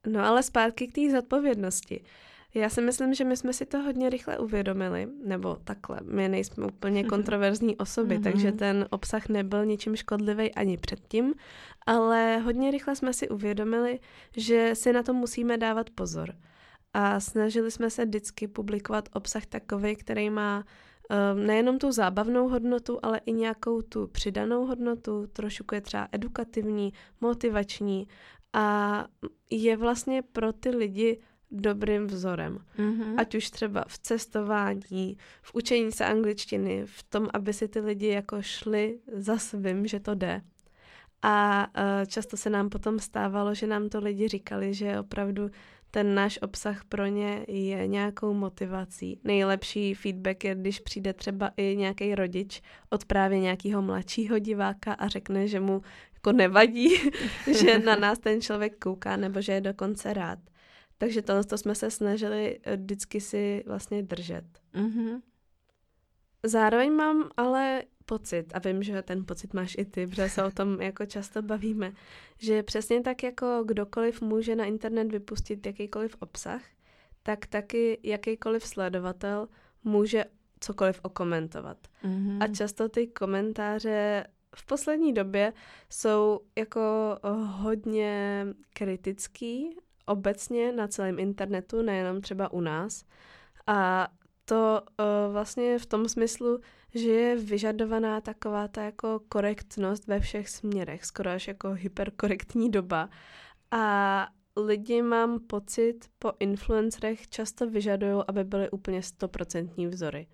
No 0.08 0.26
ale 0.26 0.44
zpátky 0.44 0.88
k 0.88 0.94
té 0.94 1.12
zodpovědnosti. 1.12 2.04
Já 2.54 2.70
si 2.70 2.82
myslím, 2.82 3.14
že 3.14 3.24
my 3.24 3.38
jsme 3.38 3.54
si 3.54 3.66
to 3.66 3.80
hodně 3.80 4.10
rychle 4.10 4.38
uvědomili, 4.38 5.08
nebo 5.26 5.56
takhle, 5.64 6.00
my 6.04 6.30
nejsme 6.30 6.66
úplně 6.66 7.02
mhm. 7.02 7.10
kontroverzní 7.10 7.78
osoby, 7.78 8.20
mm-hmm. 8.20 8.24
takže 8.24 8.52
ten 8.52 8.86
obsah 8.90 9.30
nebyl 9.30 9.66
ničím 9.66 9.96
škodlivý 9.96 10.56
ani 10.56 10.78
předtím, 10.78 11.34
ale 11.86 12.38
hodně 12.38 12.72
rychle 12.72 12.96
jsme 12.96 13.14
si 13.14 13.30
uvědomili, 13.30 14.00
že 14.38 14.72
si 14.74 14.94
na 14.94 15.04
to 15.04 15.14
musíme 15.14 15.58
dávat 15.58 15.90
pozor. 15.90 16.36
A 16.94 17.20
snažili 17.20 17.72
jsme 17.72 17.90
se 17.90 18.06
vždycky 18.06 18.48
publikovat 18.48 19.10
obsah 19.14 19.46
takový, 19.46 19.96
který 19.96 20.30
má 20.30 20.64
um, 21.34 21.46
nejenom 21.46 21.80
tu 21.80 21.92
zábavnou 21.92 22.48
hodnotu, 22.48 23.00
ale 23.04 23.22
i 23.26 23.32
nějakou 23.32 23.82
tu 23.82 24.08
přidanou 24.08 24.66
hodnotu, 24.66 25.28
trošku 25.28 25.76
je 25.76 25.82
třeba 25.82 26.08
edukativní, 26.12 26.94
motivační 27.22 28.08
a 28.54 29.08
je 29.50 29.78
vlastně 29.78 30.22
pro 30.22 30.54
ty 30.54 30.70
lidi 30.70 31.20
dobrým 31.52 32.08
vzorem. 32.08 32.58
Mm-hmm. 32.78 33.16
Ať 33.18 33.36
už 33.36 33.50
třeba 33.50 33.86
v 33.88 33.98
cestování, 33.98 35.18
v 35.42 35.56
učení 35.56 35.92
se 35.92 36.06
angličtiny, 36.06 36.84
v 36.86 37.04
tom, 37.04 37.28
aby 37.34 37.54
si 37.54 37.68
ty 37.68 37.80
lidi 37.80 38.08
jako 38.08 38.42
šli 38.42 39.00
za 39.14 39.38
svým, 39.38 39.88
že 39.88 40.00
to 40.00 40.16
jde. 40.16 40.42
A 41.22 41.68
uh, 41.68 42.06
často 42.06 42.38
se 42.38 42.50
nám 42.50 42.70
potom 42.70 43.00
stávalo, 43.00 43.54
že 43.54 43.68
nám 43.68 43.90
to 43.90 44.00
lidi 44.00 44.28
říkali, 44.28 44.74
že 44.74 45.00
opravdu 45.00 45.50
ten 45.92 46.16
náš 46.16 46.40
obsah 46.42 46.84
pro 46.84 47.06
ně 47.06 47.46
je 47.48 47.88
nějakou 47.88 48.34
motivací. 48.34 49.20
Nejlepší 49.24 49.94
feedback 49.94 50.44
je, 50.44 50.56
když 50.56 50.80
přijde 50.80 51.14
třeba 51.14 51.52
i 51.58 51.76
nějaký 51.78 52.16
rodič 52.16 52.62
od 52.90 53.06
právě 53.06 53.40
nějakého 53.40 53.82
mladšího 53.82 54.40
diváka 54.40 54.94
a 54.94 55.08
řekne, 55.08 55.48
že 55.48 55.60
mu 55.60 55.82
jako 56.14 56.32
nevadí, 56.32 56.90
že 57.62 57.80
na 57.80 57.96
nás 57.96 58.20
ten 58.20 58.42
člověk 58.42 58.80
kouká 58.80 59.18
nebo 59.18 59.42
že 59.42 59.52
je 59.52 59.62
dokonce 59.62 60.14
rád. 60.14 60.40
Takže 61.02 61.22
tohle 61.22 61.44
to 61.44 61.58
jsme 61.58 61.76
se 61.76 61.92
snažili 61.92 62.60
eh, 62.64 62.78
vždycky 62.78 63.22
si 63.22 63.64
vlastně 63.68 64.04
držet. 64.04 64.46
Mm-hmm. 64.74 65.22
Zároveň 66.44 66.94
mám 66.94 67.30
ale 67.38 67.84
pocit, 68.06 68.46
a 68.54 68.60
vím, 68.60 68.84
že 68.84 69.02
ten 69.02 69.26
pocit 69.26 69.54
máš 69.54 69.76
i 69.78 69.86
ty, 69.86 70.08
protože 70.08 70.30
se 70.30 70.44
o 70.44 70.52
tom 70.52 70.82
jako 70.82 71.06
často 71.06 71.42
bavíme, 71.42 71.94
že 72.38 72.64
přesně 72.64 73.02
tak 73.02 73.24
jako 73.24 73.64
kdokoliv 73.66 74.22
může 74.22 74.56
na 74.56 74.66
internet 74.66 75.12
vypustit 75.12 75.66
jakýkoliv 75.66 76.16
obsah, 76.20 76.62
tak 77.24 77.46
taky 77.46 78.00
jakýkoliv 78.04 78.68
sledovatel 78.68 79.48
může 79.84 80.26
cokoliv 80.60 81.00
okomentovat. 81.04 81.78
Mm-hmm. 82.04 82.44
A 82.44 82.48
často 82.48 82.90
ty 82.90 83.08
komentáře 83.08 84.28
v 84.56 84.66
poslední 84.66 85.14
době 85.14 85.54
jsou 85.90 86.40
jako 86.58 86.82
hodně 87.46 88.46
kritický 88.74 89.78
obecně 90.12 90.72
na 90.72 90.88
celém 90.88 91.20
internetu, 91.20 91.82
nejenom 91.82 92.22
třeba 92.22 92.54
u 92.54 92.62
nás. 92.62 93.06
A 93.68 94.08
to 94.46 94.82
uh, 94.82 95.34
vlastně 95.34 95.80
v 95.80 95.86
tom 95.86 96.10
smyslu, 96.10 96.60
že 96.96 97.10
je 97.12 97.36
vyžadovaná 97.36 98.22
taková 98.22 98.68
ta 98.68 98.84
jako 98.84 99.22
korektnost 99.30 100.08
ve 100.08 100.20
všech 100.20 100.50
směrech, 100.50 101.06
skoro 101.06 101.30
až 101.30 101.48
jako 101.48 101.70
hyperkorektní 101.72 102.72
doba. 102.72 103.10
A 103.72 104.28
lidi, 104.58 105.02
mám 105.02 105.40
pocit, 105.40 106.00
po 106.20 106.32
influencerech 106.40 107.30
často 107.30 107.70
vyžadují, 107.70 108.24
aby 108.28 108.44
byly 108.44 108.70
úplně 108.70 109.04
stoprocentní 109.04 109.88
vzory. 109.88 110.28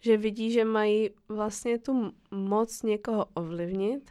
Že 0.00 0.16
vidí, 0.16 0.52
že 0.52 0.64
mají 0.64 1.10
vlastně 1.28 1.78
tu 1.78 2.12
moc 2.30 2.82
někoho 2.82 3.26
ovlivnit 3.34 4.10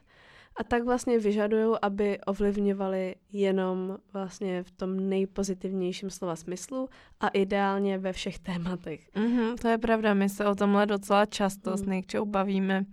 a 0.56 0.64
tak 0.64 0.84
vlastně 0.84 1.20
vyžadují, 1.20 1.76
aby 1.82 2.20
ovlivňovali 2.20 3.16
jenom 3.32 3.98
vlastně 4.14 4.64
v 4.64 4.72
tom 4.72 5.10
nejpozitivnějším 5.10 6.10
slova 6.10 6.36
smyslu 6.36 6.90
a 7.20 7.28
ideálně 7.28 7.98
ve 7.98 8.14
všech 8.14 8.40
tématech. 8.40 9.10
Mm-hmm, 9.16 9.56
to 9.62 9.68
je 9.68 9.78
pravda, 9.78 10.14
my 10.14 10.30
se 10.30 10.46
o 10.46 10.56
tomhle 10.56 10.86
docela 10.86 11.26
často 11.26 11.72
mm. 11.72 11.78
s 11.78 11.82
Nikčou 11.82 12.26
bavíme, 12.26 12.86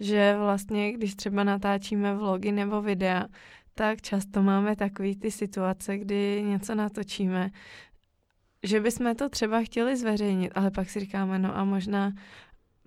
že 0.00 0.36
vlastně 0.38 0.92
když 0.92 1.14
třeba 1.14 1.44
natáčíme 1.44 2.14
vlogy 2.14 2.52
nebo 2.52 2.82
videa, 2.82 3.26
tak 3.74 4.02
často 4.02 4.42
máme 4.42 4.76
takové 4.76 5.14
ty 5.14 5.30
situace, 5.30 5.98
kdy 5.98 6.42
něco 6.46 6.74
natočíme, 6.74 7.50
že 8.62 8.80
bychom 8.80 9.14
to 9.14 9.28
třeba 9.28 9.62
chtěli 9.62 9.96
zveřejnit, 9.96 10.52
ale 10.54 10.70
pak 10.70 10.90
si 10.90 11.00
říkáme, 11.00 11.38
no 11.38 11.56
a 11.56 11.64
možná 11.64 12.12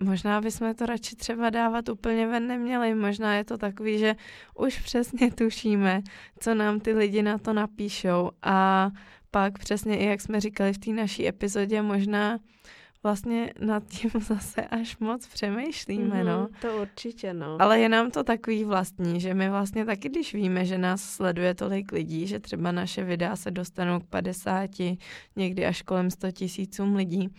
Možná 0.01 0.41
bychom 0.41 0.75
to 0.75 0.85
radši 0.85 1.15
třeba 1.15 1.49
dávat 1.49 1.89
úplně 1.89 2.27
ven 2.27 2.47
neměli. 2.47 2.95
Možná 2.95 3.35
je 3.35 3.43
to 3.43 3.57
takový, 3.57 3.99
že 3.99 4.15
už 4.55 4.79
přesně 4.79 5.31
tušíme, 5.31 6.01
co 6.39 6.55
nám 6.55 6.79
ty 6.79 6.93
lidi 6.93 7.21
na 7.21 7.37
to 7.37 7.53
napíšou. 7.53 8.31
A 8.41 8.89
pak 9.31 9.59
přesně 9.59 9.97
i 9.97 10.05
jak 10.05 10.21
jsme 10.21 10.39
říkali 10.39 10.73
v 10.73 10.77
té 10.77 10.91
naší 10.91 11.27
epizodě, 11.27 11.81
možná 11.81 12.39
vlastně 13.03 13.53
nad 13.59 13.83
tím 13.85 14.11
zase 14.21 14.61
až 14.61 14.97
moc 14.97 15.27
přemýšlíme, 15.27 16.23
mm-hmm, 16.23 16.25
no. 16.25 16.47
To 16.61 16.81
určitě, 16.81 17.33
no. 17.33 17.57
Ale 17.59 17.79
je 17.79 17.89
nám 17.89 18.11
to 18.11 18.23
takový 18.23 18.63
vlastní, 18.63 19.19
že 19.19 19.33
my 19.33 19.49
vlastně 19.49 19.85
taky, 19.85 20.09
když 20.09 20.33
víme, 20.33 20.65
že 20.65 20.77
nás 20.77 21.03
sleduje 21.03 21.53
tolik 21.53 21.91
lidí, 21.91 22.27
že 22.27 22.39
třeba 22.39 22.71
naše 22.71 23.03
videa 23.03 23.35
se 23.35 23.51
dostanou 23.51 23.99
k 23.99 24.07
50, 24.07 24.69
někdy 25.35 25.65
až 25.65 25.81
kolem 25.81 26.11
100 26.11 26.31
tisícům 26.31 26.95
lidí, 26.95 27.29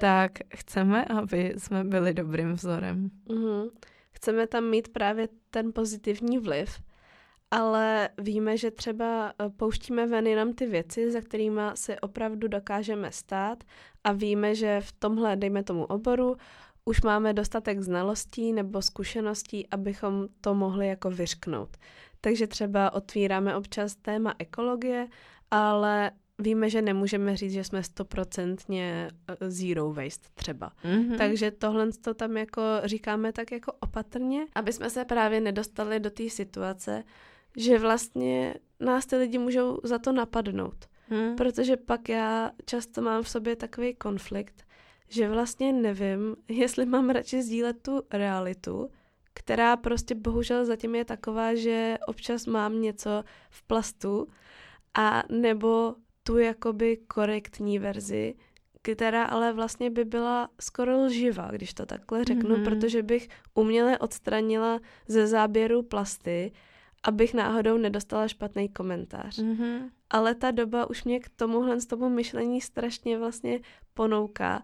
tak 0.00 0.32
chceme, 0.56 1.04
aby 1.04 1.54
jsme 1.58 1.84
byli 1.84 2.14
dobrým 2.14 2.52
vzorem. 2.52 3.10
Mm-hmm. 3.26 3.70
Chceme 4.12 4.46
tam 4.46 4.64
mít 4.64 4.88
právě 4.88 5.28
ten 5.50 5.72
pozitivní 5.72 6.38
vliv, 6.38 6.82
ale 7.50 8.08
víme, 8.18 8.56
že 8.56 8.70
třeba 8.70 9.32
eh, 9.38 9.50
pouštíme 9.50 10.06
ven 10.06 10.26
jenom 10.26 10.54
ty 10.54 10.66
věci, 10.66 11.10
za 11.10 11.20
kterými 11.20 11.60
se 11.74 12.00
opravdu 12.00 12.48
dokážeme 12.48 13.12
stát 13.12 13.64
a 14.04 14.12
víme, 14.12 14.54
že 14.54 14.80
v 14.80 14.92
tomhle, 14.92 15.36
dejme 15.36 15.62
tomu 15.62 15.84
oboru, 15.84 16.36
už 16.84 17.02
máme 17.02 17.32
dostatek 17.32 17.80
znalostí 17.80 18.52
nebo 18.52 18.82
zkušeností, 18.82 19.68
abychom 19.70 20.28
to 20.40 20.54
mohli 20.54 20.88
jako 20.88 21.10
vyřknout. 21.10 21.76
Takže 22.20 22.46
třeba 22.46 22.92
otvíráme 22.92 23.56
občas 23.56 23.96
téma 23.96 24.34
ekologie, 24.38 25.08
ale 25.50 26.10
víme, 26.40 26.70
že 26.70 26.82
nemůžeme 26.82 27.36
říct, 27.36 27.52
že 27.52 27.64
jsme 27.64 27.82
stoprocentně 27.82 29.10
eh, 29.28 29.50
zero 29.50 29.92
waste 29.92 30.28
třeba. 30.34 30.72
Mm-hmm. 30.84 31.16
Takže 31.18 31.50
tohle 31.50 31.92
to 31.92 32.14
tam 32.14 32.36
jako 32.36 32.62
říkáme 32.84 33.32
tak 33.32 33.52
jako 33.52 33.72
opatrně, 33.80 34.46
aby 34.54 34.72
jsme 34.72 34.90
se 34.90 35.04
právě 35.04 35.40
nedostali 35.40 36.00
do 36.00 36.10
té 36.10 36.30
situace, 36.30 37.04
že 37.56 37.78
vlastně 37.78 38.54
nás 38.80 39.06
ty 39.06 39.16
lidi 39.16 39.38
můžou 39.38 39.80
za 39.84 39.98
to 39.98 40.12
napadnout. 40.12 40.86
Mm. 41.10 41.36
Protože 41.36 41.76
pak 41.76 42.08
já 42.08 42.50
často 42.64 43.02
mám 43.02 43.22
v 43.22 43.28
sobě 43.28 43.56
takový 43.56 43.94
konflikt, 43.94 44.64
že 45.08 45.28
vlastně 45.28 45.72
nevím, 45.72 46.36
jestli 46.48 46.86
mám 46.86 47.10
radši 47.10 47.42
sdílet 47.42 47.82
tu 47.82 48.02
realitu, 48.12 48.88
která 49.34 49.76
prostě 49.76 50.14
bohužel 50.14 50.64
zatím 50.64 50.94
je 50.94 51.04
taková, 51.04 51.54
že 51.54 51.98
občas 52.06 52.46
mám 52.46 52.80
něco 52.80 53.24
v 53.50 53.62
plastu, 53.62 54.28
a 54.94 55.22
nebo 55.28 55.94
tu 56.30 56.38
jakoby 56.38 56.96
korektní 56.96 57.78
verzi, 57.78 58.34
která 58.82 59.24
ale 59.24 59.52
vlastně 59.52 59.90
by 59.90 60.04
byla 60.04 60.48
skoro 60.60 61.04
lživá, 61.04 61.50
když 61.50 61.74
to 61.74 61.86
takhle 61.86 62.24
řeknu, 62.24 62.56
mm-hmm. 62.56 62.64
protože 62.64 63.02
bych 63.02 63.28
uměle 63.54 63.98
odstranila 63.98 64.80
ze 65.08 65.26
záběru 65.26 65.82
plasty, 65.82 66.52
abych 67.02 67.34
náhodou 67.34 67.78
nedostala 67.78 68.28
špatný 68.28 68.68
komentář. 68.68 69.38
Mm-hmm. 69.38 69.90
Ale 70.10 70.34
ta 70.34 70.50
doba 70.50 70.90
už 70.90 71.04
mě 71.04 71.20
k 71.20 71.28
tomuhle 71.28 71.80
z 71.80 71.86
tomu 71.86 72.08
myšlení 72.08 72.60
strašně 72.60 73.18
vlastně 73.18 73.60
ponouká 73.94 74.62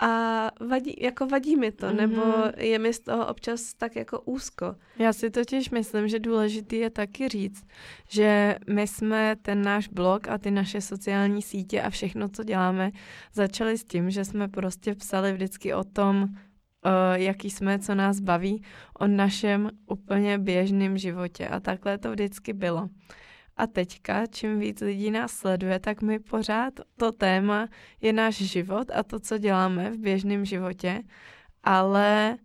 a 0.00 0.50
vadí, 0.68 0.94
jako 1.00 1.26
vadí 1.26 1.56
mi 1.56 1.72
to, 1.72 1.86
mm-hmm. 1.86 1.96
nebo 1.96 2.22
Mhm. 2.26 2.52
je 2.56 2.78
mi 2.78 2.92
z 2.92 3.00
toho 3.00 3.26
občas 3.26 3.74
tak 3.74 3.96
jako 3.96 4.20
úzko. 4.20 4.74
Já 4.98 5.12
si 5.12 5.30
totiž 5.30 5.70
myslím, 5.70 6.08
že 6.08 6.18
důležitý 6.18 6.76
je 6.76 6.90
taky 6.90 7.28
říct, 7.28 7.66
že 8.08 8.56
my 8.70 8.86
jsme 8.86 9.36
ten 9.42 9.62
náš 9.62 9.88
blog 9.88 10.28
a 10.28 10.38
ty 10.38 10.50
naše 10.50 10.80
sociální 10.80 11.42
sítě 11.42 11.82
a 11.82 11.90
všechno, 11.90 12.28
co 12.28 12.44
děláme, 12.44 12.90
začali 13.32 13.78
s 13.78 13.84
tím, 13.84 14.10
že 14.10 14.24
jsme 14.24 14.48
prostě 14.48 14.94
psali 14.94 15.32
vždycky 15.32 15.74
o 15.74 15.84
tom, 15.84 16.22
uh, 16.22 16.30
jaký 17.14 17.50
jsme, 17.50 17.78
co 17.78 17.94
nás 17.94 18.20
baví, 18.20 18.62
o 18.98 19.06
našem 19.06 19.70
úplně 19.86 20.38
běžném 20.38 20.98
životě. 20.98 21.48
A 21.48 21.60
takhle 21.60 21.98
to 21.98 22.10
vždycky 22.10 22.52
bylo. 22.52 22.88
A 23.58 23.66
teďka, 23.66 24.26
čím 24.26 24.58
víc 24.58 24.80
lidí 24.80 25.10
nás 25.10 25.32
sleduje, 25.32 25.78
tak 25.78 26.02
my 26.02 26.18
pořád 26.18 26.74
to 26.96 27.12
téma 27.12 27.68
je 28.00 28.12
náš 28.12 28.34
život 28.34 28.90
a 28.94 29.02
to, 29.02 29.20
co 29.20 29.38
děláme 29.38 29.90
v 29.90 29.98
běžném 29.98 30.44
životě, 30.44 31.02
ale 31.64 32.36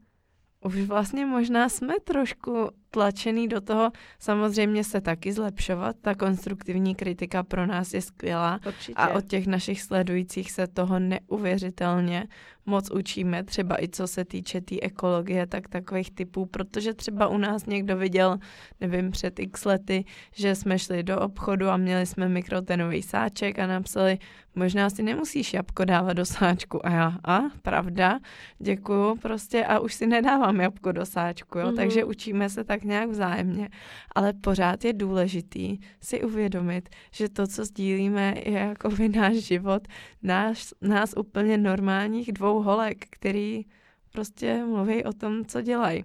už 0.62 0.82
vlastně 0.82 1.26
možná 1.26 1.70
jsme 1.70 1.94
trošku 2.04 2.70
tlačený 2.94 3.48
do 3.48 3.62
toho, 3.62 3.92
samozřejmě 4.20 4.84
se 4.84 5.02
taky 5.02 5.34
zlepšovat. 5.34 5.96
Ta 6.02 6.16
konstruktivní 6.16 6.96
kritika 6.96 7.44
pro 7.44 7.66
nás 7.66 7.94
je 7.94 8.02
skvělá 8.02 8.60
Určitě. 8.68 8.94
a 8.96 9.08
od 9.10 9.26
těch 9.26 9.48
našich 9.48 9.82
sledujících 9.82 10.52
se 10.52 10.68
toho 10.68 11.00
neuvěřitelně 11.00 12.28
moc 12.66 12.92
učíme, 12.92 13.44
třeba 13.44 13.84
i 13.84 13.88
co 13.88 14.08
se 14.08 14.26
týče 14.26 14.62
té 14.62 14.66
tý 14.66 14.84
ekologie, 14.84 15.48
tak 15.48 15.68
takových 15.68 16.12
typů, 16.12 16.46
protože 16.46 16.94
třeba 16.94 17.28
u 17.28 17.38
nás 17.38 17.66
někdo 17.66 17.98
viděl, 17.98 18.38
nevím, 18.82 19.12
před 19.12 19.40
x 19.40 19.66
lety, 19.66 20.06
že 20.36 20.56
jsme 20.56 20.80
šli 20.80 21.04
do 21.04 21.20
obchodu 21.20 21.70
a 21.70 21.78
měli 21.78 22.06
jsme 22.06 22.30
mikrotenový 22.30 23.02
sáček 23.02 23.60
a 23.60 23.68
napsali, 23.68 24.18
možná 24.56 24.90
si 24.90 25.04
nemusíš 25.04 25.54
jabko 25.54 25.86
dávat 25.86 26.14
do 26.14 26.26
sáčku. 26.26 26.86
A 26.86 26.90
já, 26.90 27.14
a, 27.24 27.40
pravda, 27.62 28.20
děkuju 28.60 29.18
prostě 29.18 29.66
a 29.66 29.80
už 29.80 29.94
si 29.94 30.08
nedávám 30.08 30.62
jabko 30.62 30.92
do 30.92 31.06
sáčku, 31.06 31.60
jo? 31.60 31.66
Mhm. 31.66 31.74
Mm-hmm. 31.74 31.78
takže 31.78 32.04
učíme 32.04 32.50
se 32.50 32.64
tak 32.64 32.83
nějak 32.84 33.10
vzájemně, 33.10 33.70
ale 34.16 34.34
pořád 34.34 34.86
je 34.86 34.94
důležitý 34.94 35.78
si 36.02 36.24
uvědomit, 36.24 36.90
že 37.12 37.30
to, 37.30 37.48
co 37.48 37.66
sdílíme, 37.66 38.34
je 38.46 38.60
jako 38.60 38.90
by 38.90 39.10
náš 39.10 39.36
život, 39.36 39.88
náš, 40.24 40.74
nás 40.82 41.14
úplně 41.18 41.58
normálních 41.58 42.32
dvou 42.32 42.62
holek, 42.62 43.06
který 43.10 43.66
prostě 44.12 44.66
mluví 44.66 45.04
o 45.04 45.14
tom, 45.14 45.46
co 45.46 45.62
dělají. 45.62 46.04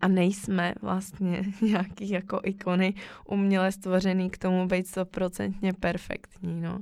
A 0.00 0.08
nejsme 0.08 0.74
vlastně 0.82 1.42
nějaký 1.60 2.10
jako 2.10 2.40
ikony 2.44 2.94
uměle 3.28 3.72
stvořený 3.72 4.30
k 4.30 4.38
tomu 4.38 4.66
být 4.66 4.86
stoprocentně 4.86 5.72
perfektní, 5.72 6.60
no. 6.60 6.78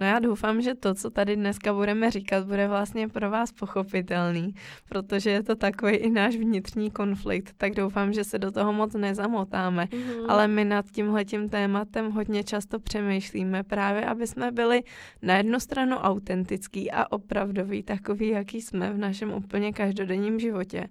No 0.00 0.06
já 0.06 0.18
doufám, 0.18 0.62
že 0.62 0.74
to, 0.74 0.94
co 0.94 1.10
tady 1.10 1.36
dneska 1.36 1.72
budeme 1.72 2.10
říkat, 2.10 2.46
bude 2.46 2.68
vlastně 2.68 3.08
pro 3.08 3.30
vás 3.30 3.52
pochopitelný, 3.52 4.54
protože 4.88 5.30
je 5.30 5.42
to 5.42 5.56
takový 5.56 5.92
i 5.92 6.10
náš 6.10 6.36
vnitřní 6.36 6.90
konflikt, 6.90 7.54
tak 7.56 7.74
doufám, 7.74 8.12
že 8.12 8.24
se 8.24 8.38
do 8.38 8.52
toho 8.52 8.72
moc 8.72 8.94
nezamotáme. 8.94 9.84
Mm-hmm. 9.84 10.26
Ale 10.28 10.48
my 10.48 10.64
nad 10.64 10.86
tímhletím 10.90 11.48
tématem 11.48 12.10
hodně 12.10 12.44
často 12.44 12.80
přemýšlíme 12.80 13.62
právě, 13.62 14.06
aby 14.06 14.26
jsme 14.26 14.52
byli 14.52 14.82
na 15.22 15.36
jednu 15.36 15.60
stranu 15.60 15.96
autentický 15.96 16.90
a 16.90 17.12
opravdový, 17.12 17.82
takový, 17.82 18.28
jaký 18.28 18.62
jsme 18.62 18.92
v 18.92 18.98
našem 18.98 19.32
úplně 19.32 19.72
každodenním 19.72 20.40
životě. 20.40 20.88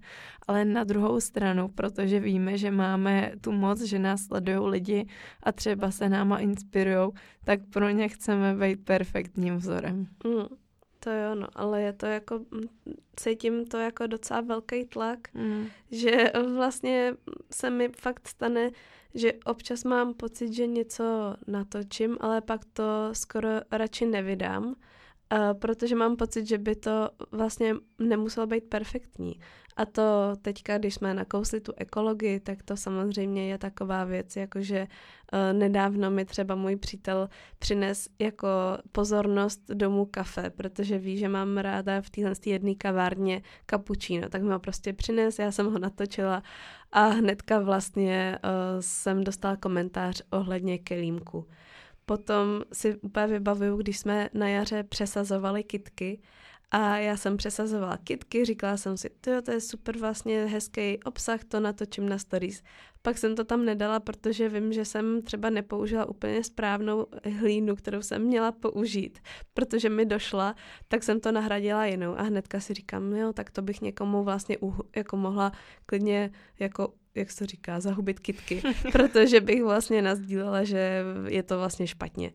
Ale 0.48 0.64
na 0.64 0.84
druhou 0.84 1.20
stranu, 1.20 1.68
protože 1.68 2.20
víme, 2.20 2.58
že 2.58 2.70
máme 2.70 3.32
tu 3.40 3.52
moc, 3.52 3.82
že 3.82 3.98
nás 3.98 4.20
sledují 4.20 4.58
lidi 4.70 5.06
a 5.42 5.52
třeba 5.52 5.90
se 5.90 6.08
náma 6.08 6.38
inspirují, 6.38 7.10
tak 7.46 7.60
pro 7.70 7.90
ně 7.90 8.08
chceme 8.08 8.54
být 8.54 8.84
perfektním 8.84 9.56
vzorem. 9.56 10.06
Mm, 10.24 10.46
to 11.00 11.10
jo, 11.10 11.34
no, 11.34 11.46
ale 11.54 11.82
je 11.82 11.92
to 11.92 12.06
jako, 12.06 12.38
mm, 12.38 12.62
cítím 13.16 13.66
to 13.66 13.76
jako 13.76 14.06
docela 14.06 14.40
velký 14.40 14.84
tlak, 14.84 15.18
Mm. 15.34 15.66
že 15.90 16.32
vlastně 16.56 17.14
se 17.50 17.70
mi 17.70 17.88
fakt 17.88 18.28
stane, 18.28 18.70
že 19.14 19.32
občas 19.44 19.84
mám 19.84 20.14
pocit, 20.14 20.52
že 20.52 20.66
něco 20.66 21.34
natočím, 21.46 22.16
ale 22.20 22.40
pak 22.40 22.60
to 22.72 22.84
skoro 23.12 23.48
radši 23.72 24.06
nevydám, 24.06 24.74
protože 25.52 25.94
mám 25.94 26.16
pocit, 26.16 26.46
že 26.46 26.58
by 26.58 26.76
to 26.76 27.10
vlastně 27.32 27.74
nemuselo 27.98 28.46
být 28.46 28.64
perfektní. 28.64 29.40
A 29.76 29.86
to 29.86 30.32
teďka, 30.42 30.78
když 30.78 30.94
jsme 30.94 31.14
nakousli 31.14 31.60
tu 31.60 31.72
ekologii, 31.76 32.40
tak 32.40 32.62
to 32.62 32.76
samozřejmě 32.76 33.48
je 33.48 33.58
taková 33.58 34.04
věc, 34.04 34.36
jakože 34.36 34.86
uh, 34.86 35.58
nedávno 35.58 36.10
mi 36.10 36.24
třeba 36.24 36.54
můj 36.54 36.76
přítel 36.76 37.28
přines 37.58 38.08
jako 38.18 38.48
pozornost 38.92 39.60
domů 39.68 40.06
kafe, 40.06 40.50
protože 40.50 40.98
ví, 40.98 41.18
že 41.18 41.28
mám 41.28 41.58
ráda 41.58 42.00
v 42.00 42.10
téhle 42.10 42.32
jedné 42.46 42.74
kavárně 42.74 43.42
kapučíno, 43.66 44.28
tak 44.28 44.42
mi 44.42 44.52
ho 44.52 44.58
prostě 44.58 44.92
přines, 44.92 45.38
já 45.38 45.52
jsem 45.52 45.72
ho 45.72 45.78
natočila 45.78 46.42
a 46.92 47.06
hnedka 47.06 47.58
vlastně 47.58 48.38
uh, 48.44 48.50
jsem 48.80 49.24
dostala 49.24 49.56
komentář 49.56 50.22
ohledně 50.30 50.78
kelímku. 50.78 51.46
Potom 52.06 52.62
si 52.72 52.96
úplně 52.96 53.26
vybavuju, 53.26 53.76
když 53.76 53.98
jsme 53.98 54.28
na 54.34 54.48
jaře 54.48 54.82
přesazovali 54.82 55.64
kitky. 55.64 56.20
A 56.70 56.96
já 56.96 57.16
jsem 57.16 57.36
přesazovala 57.36 57.96
kitky, 57.96 58.44
říkala 58.44 58.76
jsem 58.76 58.96
si, 58.96 59.10
to 59.20 59.50
je 59.50 59.60
super 59.60 59.98
vlastně 59.98 60.44
hezký 60.44 61.02
obsah, 61.02 61.44
to 61.44 61.60
natočím 61.60 62.08
na 62.08 62.18
stories. 62.18 62.62
Pak 63.02 63.18
jsem 63.18 63.34
to 63.36 63.44
tam 63.44 63.64
nedala, 63.64 64.00
protože 64.00 64.48
vím, 64.48 64.72
že 64.72 64.84
jsem 64.84 65.22
třeba 65.22 65.50
nepoužila 65.50 66.04
úplně 66.04 66.44
správnou 66.44 67.06
hlínu, 67.40 67.76
kterou 67.76 68.02
jsem 68.02 68.22
měla 68.22 68.52
použít, 68.52 69.18
protože 69.54 69.88
mi 69.88 70.06
došla, 70.06 70.54
tak 70.88 71.02
jsem 71.02 71.20
to 71.20 71.32
nahradila 71.32 71.86
jinou. 71.86 72.18
A 72.18 72.22
hnedka 72.22 72.60
si 72.60 72.74
říkám, 72.74 73.12
jo, 73.12 73.32
tak 73.32 73.50
to 73.50 73.62
bych 73.62 73.80
někomu 73.80 74.24
vlastně 74.24 74.58
uhu, 74.58 74.82
jako 74.96 75.16
mohla 75.16 75.52
klidně 75.86 76.30
jako 76.58 76.94
jak 77.16 77.30
se 77.30 77.38
to 77.38 77.46
říká, 77.46 77.80
zahubit 77.80 78.20
kitky, 78.20 78.62
protože 78.92 79.40
bych 79.40 79.62
vlastně 79.62 80.02
nazdílela, 80.02 80.64
že 80.64 81.02
je 81.28 81.42
to 81.42 81.58
vlastně 81.58 81.86
špatně. 81.86 82.32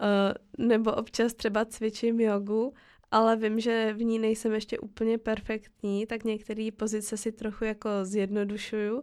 Uh, 0.00 0.66
nebo 0.66 0.92
občas 0.92 1.34
třeba 1.34 1.64
cvičím 1.64 2.20
jogu, 2.20 2.74
ale 3.10 3.36
vím, 3.36 3.60
že 3.60 3.92
v 3.92 4.02
ní 4.02 4.18
nejsem 4.18 4.52
ještě 4.52 4.78
úplně 4.78 5.18
perfektní, 5.18 6.06
tak 6.06 6.24
některé 6.24 6.68
pozice 6.76 7.16
si 7.16 7.32
trochu 7.32 7.64
jako 7.64 7.88
zjednodušuju 8.02 9.02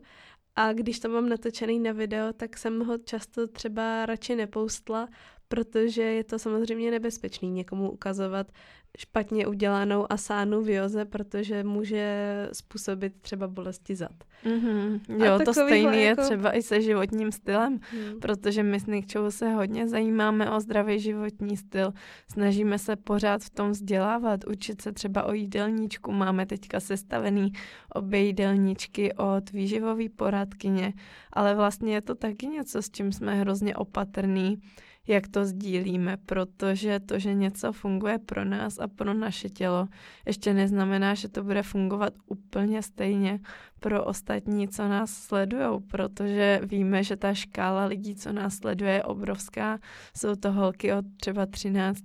a 0.56 0.74
když 0.74 1.00
to 1.00 1.10
mám 1.10 1.30
natočený 1.30 1.80
na 1.80 1.92
video, 1.92 2.34
tak 2.34 2.58
jsem 2.58 2.80
ho 2.80 2.98
často 2.98 3.48
třeba 3.48 4.06
radši 4.06 4.36
nepoustla, 4.36 5.08
protože 5.48 6.02
je 6.02 6.24
to 6.24 6.40
samozřejmě 6.40 6.92
nebezpečný 6.92 7.52
někomu 7.52 7.92
ukazovat 7.92 8.52
špatně 8.98 9.48
udělanou 9.48 10.06
asánu 10.10 10.62
v 10.62 10.70
joze, 10.70 11.06
protože 11.06 11.64
může 11.64 12.50
způsobit 12.54 13.14
třeba 13.22 13.48
bolesti 13.48 13.96
zad. 13.96 14.12
Mm-hmm. 14.46 15.00
Jo, 15.26 15.40
to 15.46 15.54
stejné 15.54 16.02
jako... 16.02 16.22
je 16.22 16.26
třeba 16.26 16.58
i 16.58 16.62
se 16.62 16.82
životním 16.82 17.32
stylem, 17.32 17.80
Hmm. 17.92 18.20
protože 18.20 18.64
my 18.64 18.80
s 18.80 18.86
Nikčou 18.86 19.32
se 19.32 19.50
hodně 19.50 19.88
zajímáme 19.88 20.52
o 20.52 20.60
zdravý 20.60 21.00
životní 21.00 21.58
styl. 21.58 21.94
Snažíme 22.32 22.80
se 22.80 22.96
pořád 22.96 23.42
v 23.42 23.50
tom 23.50 23.72
vzdělávat, 23.72 24.40
učit 24.48 24.82
se 24.82 24.92
třeba 24.92 25.24
o 25.24 25.34
jídelníčku. 25.34 26.12
Máme 26.12 26.46
teďka 26.46 26.80
sestavený 26.80 27.52
obě 27.96 28.20
jídelníčky 28.20 29.14
od 29.14 29.52
výživové 29.52 30.10
poradkyně, 30.16 30.94
ale 31.34 31.56
vlastně 31.56 31.94
je 31.94 32.02
to 32.02 32.16
taky 32.16 32.48
něco, 32.48 32.82
s 32.82 32.90
čím 32.90 33.12
jsme 33.12 33.36
hrozně 33.36 33.76
opatrný, 33.76 34.62
jak 35.08 35.28
to 35.28 35.46
sdílíme, 35.46 36.18
protože 36.26 37.00
to, 37.00 37.20
že 37.20 37.34
něco 37.34 37.74
funguje 37.74 38.20
pro 38.20 38.46
nás 38.46 38.78
a 38.82 38.88
pro 38.88 39.14
naše 39.14 39.50
tělo, 39.50 39.88
ještě 40.28 40.54
neznamená, 40.54 41.14
že 41.14 41.30
to 41.30 41.44
bude 41.44 41.64
fungovat 41.64 42.14
úplně 42.28 42.82
stejně 42.82 43.40
pro 43.80 44.06
ostatní, 44.06 44.68
co 44.68 44.88
nás 44.88 45.12
sledují, 45.14 45.80
protože 45.92 46.62
víme, 46.64 47.04
že 47.04 47.16
ta 47.18 47.34
škála 47.34 47.86
lidí, 47.86 48.16
co 48.16 48.32
nás 48.32 48.58
sleduje, 48.58 48.92
je 48.92 49.04
obrovská. 49.04 49.80
Jsou 50.18 50.36
to 50.36 50.52
holky 50.52 50.94
od 50.94 51.06
třeba 51.18 51.46
13 51.46 52.00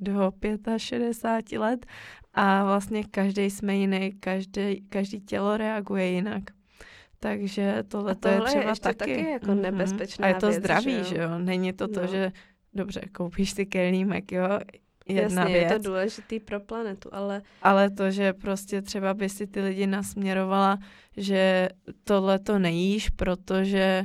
do 0.00 0.32
65 0.76 1.58
let 1.58 1.86
a 2.34 2.64
vlastně 2.64 3.04
každý 3.04 3.50
jsme 3.50 3.76
jiný, 3.76 4.12
každý, 4.12 4.80
každý 4.88 5.20
tělo 5.20 5.56
reaguje 5.56 6.06
jinak. 6.06 6.42
Takže 7.20 7.84
tohle, 7.88 8.14
tohle 8.14 8.36
je 8.38 8.40
třeba 8.42 8.62
je 8.62 8.68
ještě 8.68 8.82
taky. 8.82 9.16
taky 9.16 9.30
jako 9.30 9.54
nebezpečná 9.54 10.24
A 10.24 10.28
je 10.28 10.34
to 10.34 10.46
věc, 10.48 10.58
zdraví, 10.58 10.92
že 10.92 10.98
jo? 10.98 11.04
že 11.04 11.16
jo? 11.16 11.38
Není 11.38 11.72
to 11.72 11.88
to, 11.88 12.00
No. 12.00 12.06
že 12.06 12.32
dobře, 12.74 13.00
koupíš 13.12 13.50
si 13.50 13.66
kelímek, 13.66 14.32
jo? 14.32 14.44
Jedna 15.06 15.42
Jasně, 15.42 15.54
věc. 15.58 15.72
je 15.72 15.78
to 15.78 15.88
důležitý 15.88 16.40
pro 16.40 16.60
planetu, 16.60 17.08
ale 17.12 17.42
Ale 17.62 17.90
to, 17.90 18.10
že 18.10 18.32
prostě 18.32 18.82
třeba 18.82 19.14
by 19.14 19.28
si 19.28 19.46
ty 19.46 19.60
lidi 19.60 19.86
nasměrovala, 19.86 20.78
že 21.16 21.68
tohle 22.04 22.38
to 22.38 22.58
nejíš, 22.58 23.10
protože 23.10 24.04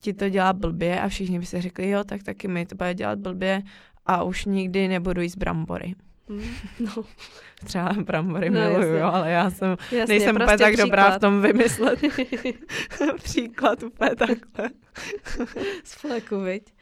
ti 0.00 0.12
to 0.14 0.28
dělá 0.28 0.52
blbě 0.52 1.00
a 1.00 1.08
všichni 1.08 1.38
by 1.38 1.46
si 1.46 1.60
řekli, 1.60 1.90
jo, 1.90 2.04
tak 2.04 2.22
taky 2.22 2.48
mi 2.48 2.66
to 2.66 2.74
bude 2.74 2.94
dělat 2.94 3.18
blbě 3.18 3.62
a 4.06 4.22
už 4.22 4.44
nikdy 4.44 4.88
nebudu 4.88 5.20
jíst 5.22 5.36
brambory. 5.36 5.94
hm, 6.30 6.42
no, 6.80 7.04
Třeba 7.64 7.92
brambory 8.04 8.50
No, 8.50 8.60
miluju, 8.60 8.80
jasně. 8.82 8.98
jo, 8.98 9.06
ale 9.06 9.30
já 9.30 9.50
jsem, 9.50 9.76
jasně, 9.92 10.06
nejsem 10.06 10.34
prostě 10.36 10.54
úplně 10.54 10.58
tak 10.58 10.76
dobrá 10.76 11.02
v 11.02 11.06
příklad. 11.06 11.20
tom 11.20 11.42
vymyslet 11.42 11.98
příklad 13.22 13.82
úplně 13.82 14.16
takhle. 14.16 14.70
z 15.84 15.94
fleku, 15.94 16.40
viď? 16.40 16.74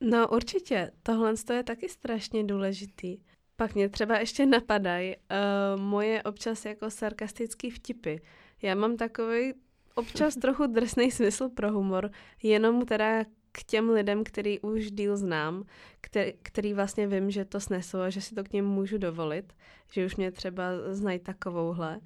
No 0.00 0.28
určitě, 0.28 0.90
tohle 1.02 1.34
je 1.52 1.62
taky 1.62 1.88
strašně 1.88 2.44
důležitý, 2.44 3.18
Pak 3.60 3.74
mě 3.74 3.88
třeba 3.88 4.18
ještě 4.18 4.46
napadají 4.46 5.16
uh, 5.16 5.80
moje 5.80 6.22
občas 6.22 6.64
jako 6.64 6.90
sarkastický 6.90 7.70
vtipy. 7.70 8.16
Já 8.62 8.74
mám 8.74 8.96
takový 8.96 9.54
občas 9.94 10.36
trochu 10.40 10.66
drsný 10.66 11.10
smysl 11.10 11.48
pro 11.48 11.72
humor, 11.72 12.10
jenom 12.42 12.86
teda 12.86 13.24
k 13.52 13.62
těm 13.64 13.90
lidem, 13.90 14.24
který 14.24 14.60
už 14.60 14.90
díl 14.90 15.16
znám, 15.16 15.64
který, 16.00 16.32
který 16.42 16.74
vlastně 16.74 17.06
vím, 17.06 17.30
že 17.30 17.44
to 17.44 17.60
snesou 17.60 17.98
a 17.98 18.10
že 18.10 18.20
si 18.20 18.34
to 18.34 18.44
k 18.44 18.52
něm 18.52 18.66
můžu 18.66 18.98
dovolit, 18.98 19.52
že 19.92 20.06
už 20.06 20.16
mě 20.16 20.32
třeba 20.32 20.64
znají 20.90 21.18
takovouhle. 21.18 22.00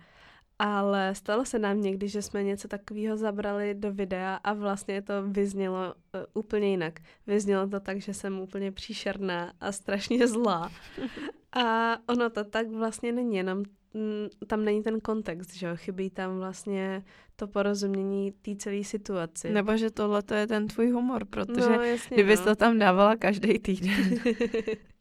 Ale 0.59 1.15
stalo 1.15 1.45
se 1.45 1.59
nám 1.59 1.81
někdy, 1.81 2.09
že 2.09 2.23
jsme 2.23 2.43
něco 2.43 2.69
takového 2.69 3.17
zabrali 3.17 3.75
do 3.75 3.93
videa 3.93 4.35
a 4.35 4.53
vlastně 4.53 5.03
to 5.03 5.13
vyznělo 5.29 5.95
uh, 6.15 6.21
úplně 6.35 6.71
jinak. 6.71 7.01
Vyznělo 7.27 7.69
to 7.69 7.81
tak, 7.81 8.01
že 8.01 8.15
jsem 8.15 8.41
úplně 8.41 8.73
příšerná 8.73 9.53
a 9.61 9.73
strašně 9.73 10.29
zlá. 10.29 10.71
A 11.57 11.97
ono 12.09 12.31
to 12.31 12.45
tak 12.45 12.69
vlastně 12.69 13.13
není, 13.13 13.37
jenom 13.37 13.63
tam 14.47 14.65
není 14.65 14.83
ten 14.83 15.01
kontext, 15.01 15.55
že 15.55 15.67
jo, 15.67 15.77
chybí 15.77 16.11
tam 16.11 16.39
vlastně 16.39 17.05
to 17.37 17.47
porozumění 17.47 18.33
té 18.33 18.57
celé 18.57 18.85
situaci. 18.85 19.51
Nebo 19.51 19.77
že 19.77 19.91
tohle 19.91 20.23
to 20.23 20.35
je 20.35 20.47
ten 20.47 20.69
tvůj 20.69 20.91
humor, 20.91 21.25
protože 21.25 21.77
no, 21.77 21.83
jasně, 21.83 22.15
kdybys 22.15 22.41
no. 22.41 22.45
to 22.45 22.55
tam 22.55 22.79
dávala 22.79 23.17
každý 23.17 23.59
týden, 23.59 24.19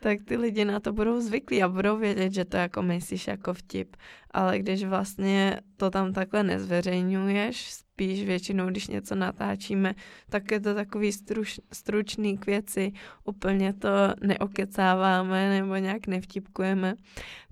tak 0.00 0.18
ty 0.24 0.36
lidi 0.36 0.64
na 0.64 0.80
to 0.80 0.92
budou 0.92 1.20
zvyklí 1.20 1.62
a 1.62 1.68
budou 1.68 1.98
vědět, 1.98 2.32
že 2.32 2.44
to 2.44 2.56
jako 2.56 2.82
myslíš 2.82 3.26
jako 3.26 3.54
vtip. 3.54 3.96
Ale 4.30 4.58
když 4.58 4.84
vlastně 4.84 5.60
to 5.76 5.90
tam 5.90 6.12
takhle 6.12 6.42
nezveřejňuješ, 6.42 7.72
spíš 7.72 8.24
většinou, 8.24 8.66
když 8.66 8.88
něco 8.88 9.14
natáčíme, 9.14 9.94
tak 10.30 10.50
je 10.50 10.60
to 10.60 10.74
takový 10.74 11.12
struč, 11.12 11.60
stručný 11.72 12.38
k 12.38 12.46
věci, 12.46 12.92
úplně 13.24 13.72
to 13.72 13.88
neokecáváme 14.20 15.60
nebo 15.60 15.76
nějak 15.76 16.06
nevtipkujeme, 16.06 16.94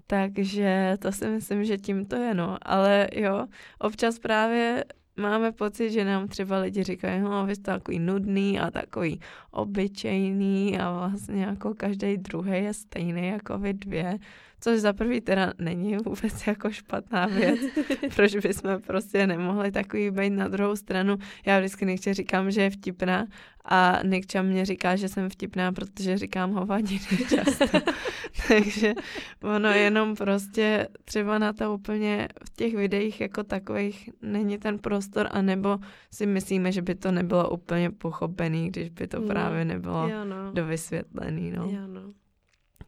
takže 0.07 0.97
to 0.99 1.13
si 1.13 1.29
myslím, 1.29 1.65
že 1.65 1.79
tím 1.79 2.07
to 2.07 2.17
je, 2.17 2.35
no. 2.35 2.59
Ale 2.63 3.09
jo, 3.13 3.47
občas 3.79 4.19
právě 4.19 4.85
máme 5.17 5.53
pocit, 5.53 5.91
že 5.91 6.05
nám 6.05 6.29
třeba 6.29 6.59
lidi 6.59 6.83
říkají, 6.83 7.21
no 7.21 7.47
vy 7.47 7.55
jste 7.55 7.73
takový 7.73 7.99
nudný 7.99 8.61
a 8.61 8.71
takový 8.71 9.21
obyčejný 9.51 10.79
a 10.79 10.93
vlastně 10.93 11.43
jako 11.43 11.75
každý 11.75 12.17
druhý 12.17 12.65
je 12.65 12.75
stejný 12.75 13.29
jako 13.29 13.59
vy 13.59 13.73
dvě. 13.73 14.19
Což 14.61 14.81
za 14.81 14.93
prvý 14.93 15.21
teda 15.21 15.53
není 15.59 15.97
vůbec 15.97 16.47
jako 16.47 16.71
špatná 16.71 17.27
věc, 17.27 17.61
proč 18.17 18.37
bychom 18.37 18.83
prostě 18.87 19.27
nemohli 19.27 19.73
takový 19.73 20.11
být 20.11 20.31
na 20.31 20.49
druhou 20.49 20.77
stranu. 20.77 21.17
Já 21.47 21.59
vždycky 21.59 21.85
nechci 21.85 22.15
říkám, 22.15 22.51
že 22.51 22.63
je 22.63 22.71
vtipná 22.71 23.27
a 23.65 23.99
Nikča 24.05 24.43
mě 24.43 24.65
říká, 24.65 24.97
že 24.97 25.09
jsem 25.09 25.31
vtipná, 25.31 25.73
protože 25.73 26.19
říkám 26.19 26.53
hovadiny 26.53 27.01
často. 27.29 27.81
Takže 28.49 28.95
ono 29.43 29.69
jenom 29.69 30.17
prostě 30.17 30.89
třeba 31.05 31.39
na 31.39 31.53
to 31.53 31.75
úplně 31.75 32.29
v 32.45 32.57
těch 32.57 32.75
videích 32.75 33.21
jako 33.21 33.45
takových 33.45 34.11
není 34.23 34.59
ten 34.59 34.79
prostor, 34.79 35.29
anebo 35.31 35.79
si 36.11 36.27
myslíme, 36.27 36.73
že 36.73 36.83
by 36.83 36.95
to 36.95 37.13
nebylo 37.13 37.51
úplně 37.51 37.91
pochopený, 37.91 38.69
když 38.69 38.89
by 38.89 39.07
to 39.07 39.21
no, 39.21 39.27
právě 39.27 39.65
nebylo 39.65 40.09
jo 40.09 40.25
no. 40.25 40.53
dovysvětlený. 40.53 41.51
No. 41.51 41.65
Jo 41.65 41.87
no. 41.87 42.20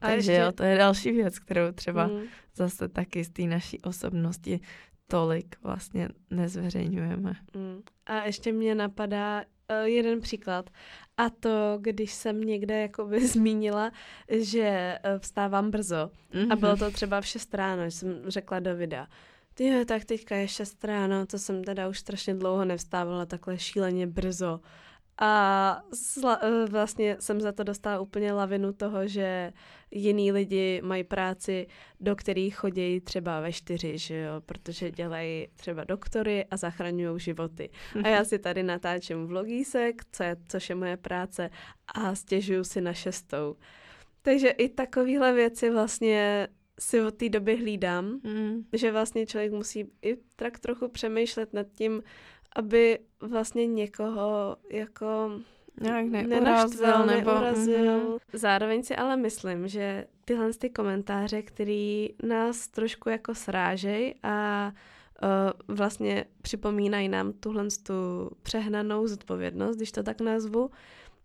A 0.02 0.06
Takže 0.06 0.32
ještě... 0.32 0.42
jo, 0.42 0.52
to 0.52 0.62
je 0.62 0.78
další 0.78 1.12
věc, 1.12 1.38
kterou 1.38 1.72
třeba 1.72 2.06
mm. 2.06 2.20
zase 2.54 2.88
taky 2.88 3.24
z 3.24 3.30
té 3.30 3.42
naší 3.42 3.80
osobnosti 3.80 4.60
tolik 5.06 5.56
vlastně 5.62 6.08
nezveřejňujeme. 6.30 7.32
Mm. 7.54 7.82
A 8.06 8.24
ještě 8.24 8.52
mě 8.52 8.74
napadá 8.74 9.40
uh, 9.40 9.86
jeden 9.86 10.20
příklad. 10.20 10.70
A 11.16 11.30
to, 11.30 11.78
když 11.80 12.12
jsem 12.12 12.40
někde 12.40 12.80
jakoby 12.80 13.26
zmínila, 13.26 13.90
že 14.28 14.98
uh, 15.04 15.18
vstávám 15.18 15.70
brzo. 15.70 16.10
Mm-hmm. 16.32 16.52
A 16.52 16.56
bylo 16.56 16.72
mhm. 16.72 16.78
to 16.78 16.90
třeba 16.90 17.20
v 17.20 17.26
6 17.26 17.54
ráno, 17.54 17.84
že 17.84 17.90
jsem 17.90 18.22
řekla 18.26 18.60
do 18.60 18.76
videa. 18.76 19.06
Ty 19.54 19.84
tak 19.84 20.04
teďka 20.04 20.36
je 20.36 20.48
6 20.48 20.84
ráno, 20.84 21.26
to 21.26 21.38
jsem 21.38 21.64
teda 21.64 21.88
už 21.88 21.98
strašně 21.98 22.34
dlouho 22.34 22.64
nevstávala 22.64 23.26
takhle 23.26 23.58
šíleně 23.58 24.06
brzo. 24.06 24.60
A 25.24 25.82
sla, 25.94 26.38
eh, 26.42 26.66
vlastně 26.70 27.16
jsem 27.20 27.40
za 27.40 27.52
to 27.52 27.64
dostala 27.64 28.00
úplně 28.00 28.32
lavinu 28.32 28.72
toho, 28.72 29.08
že 29.08 29.52
jiní 29.90 30.32
lidi 30.32 30.80
mají 30.84 31.04
práci, 31.04 31.66
do 32.00 32.16
kterých 32.16 32.56
chodí 32.56 33.00
třeba 33.00 33.40
ve 33.40 33.52
čtyři, 33.52 33.98
že 33.98 34.16
jo, 34.16 34.40
protože 34.46 34.90
dělají 34.90 35.48
třeba 35.56 35.84
doktory 35.84 36.44
a 36.50 36.56
zachraňují 36.56 37.20
životy. 37.20 37.70
A 38.04 38.08
já 38.08 38.24
si 38.24 38.38
tady 38.38 38.62
natáčím 38.62 39.26
vlogísek, 39.26 40.02
co 40.12 40.22
je, 40.22 40.36
což 40.48 40.68
je 40.68 40.74
moje 40.74 40.96
práce, 40.96 41.50
a 41.94 42.14
stěžuju 42.14 42.64
si 42.64 42.80
na 42.80 42.92
šestou. 42.92 43.56
Takže 44.22 44.48
i 44.48 44.68
takovéhle 44.68 45.32
věci 45.32 45.70
vlastně 45.70 46.48
si 46.78 47.00
od 47.00 47.14
té 47.14 47.28
doby 47.28 47.56
hlídám, 47.56 48.04
mm. 48.04 48.64
že 48.72 48.92
vlastně 48.92 49.26
člověk 49.26 49.52
musí 49.52 49.92
i 50.02 50.16
tak 50.36 50.58
trochu 50.58 50.88
přemýšlet 50.88 51.52
nad 51.52 51.66
tím, 51.74 52.02
aby 52.56 52.98
vlastně 53.20 53.66
někoho 53.66 54.56
jako 54.70 55.30
nějak 55.80 56.06
neurazil 56.06 57.06
nebo... 57.06 57.30
Neurazil. 57.30 58.00
Mm-hmm. 58.00 58.18
Zároveň 58.32 58.82
si 58.82 58.96
ale 58.96 59.16
myslím, 59.16 59.68
že 59.68 60.06
tyhle 60.24 60.52
ty 60.52 60.70
komentáře, 60.70 61.42
který 61.42 62.08
nás 62.22 62.68
trošku 62.68 63.08
jako 63.08 63.34
srážej 63.34 64.14
a 64.22 64.66
uh, 65.68 65.76
vlastně 65.76 66.24
připomínají 66.42 67.08
nám 67.08 67.32
tuhle 67.32 67.64
tu 67.82 68.30
přehnanou 68.42 69.06
zodpovědnost, 69.06 69.76
když 69.76 69.92
to 69.92 70.02
tak 70.02 70.20
nazvu, 70.20 70.70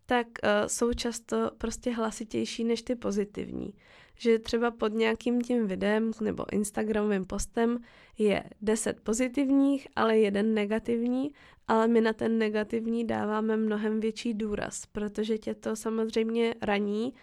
tak 0.05 0.27
uh, 0.27 0.49
jsou 0.67 0.93
často 0.93 1.51
prostě 1.57 1.91
hlasitější 1.91 2.63
než 2.63 2.81
ty 2.81 2.95
pozitivní 2.95 3.73
že 4.17 4.39
třeba 4.39 4.71
pod 4.71 4.93
nějakým 4.93 5.41
tím 5.41 5.67
videem 5.67 6.11
nebo 6.21 6.53
Instagramovým 6.53 7.25
postem 7.25 7.79
je 8.17 8.43
10 8.61 9.01
pozitivních, 9.01 9.87
ale 9.95 10.17
jeden 10.17 10.53
negativní, 10.53 11.31
ale 11.67 11.87
my 11.87 12.01
na 12.01 12.13
ten 12.13 12.37
negativní 12.37 13.07
dáváme 13.07 13.57
mnohem 13.57 13.99
větší 13.99 14.33
důraz, 14.33 14.85
protože 14.85 15.37
tě 15.37 15.55
to 15.55 15.75
samozřejmě 15.75 16.55
raní, 16.61 17.13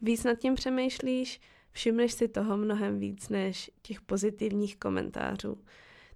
víc 0.00 0.24
nad 0.24 0.34
tím 0.34 0.54
přemýšlíš, 0.54 1.40
všimneš 1.72 2.12
si 2.12 2.28
toho 2.28 2.56
mnohem 2.56 2.98
víc 2.98 3.28
než 3.28 3.70
těch 3.82 4.00
pozitivních 4.00 4.76
komentářů. 4.76 5.58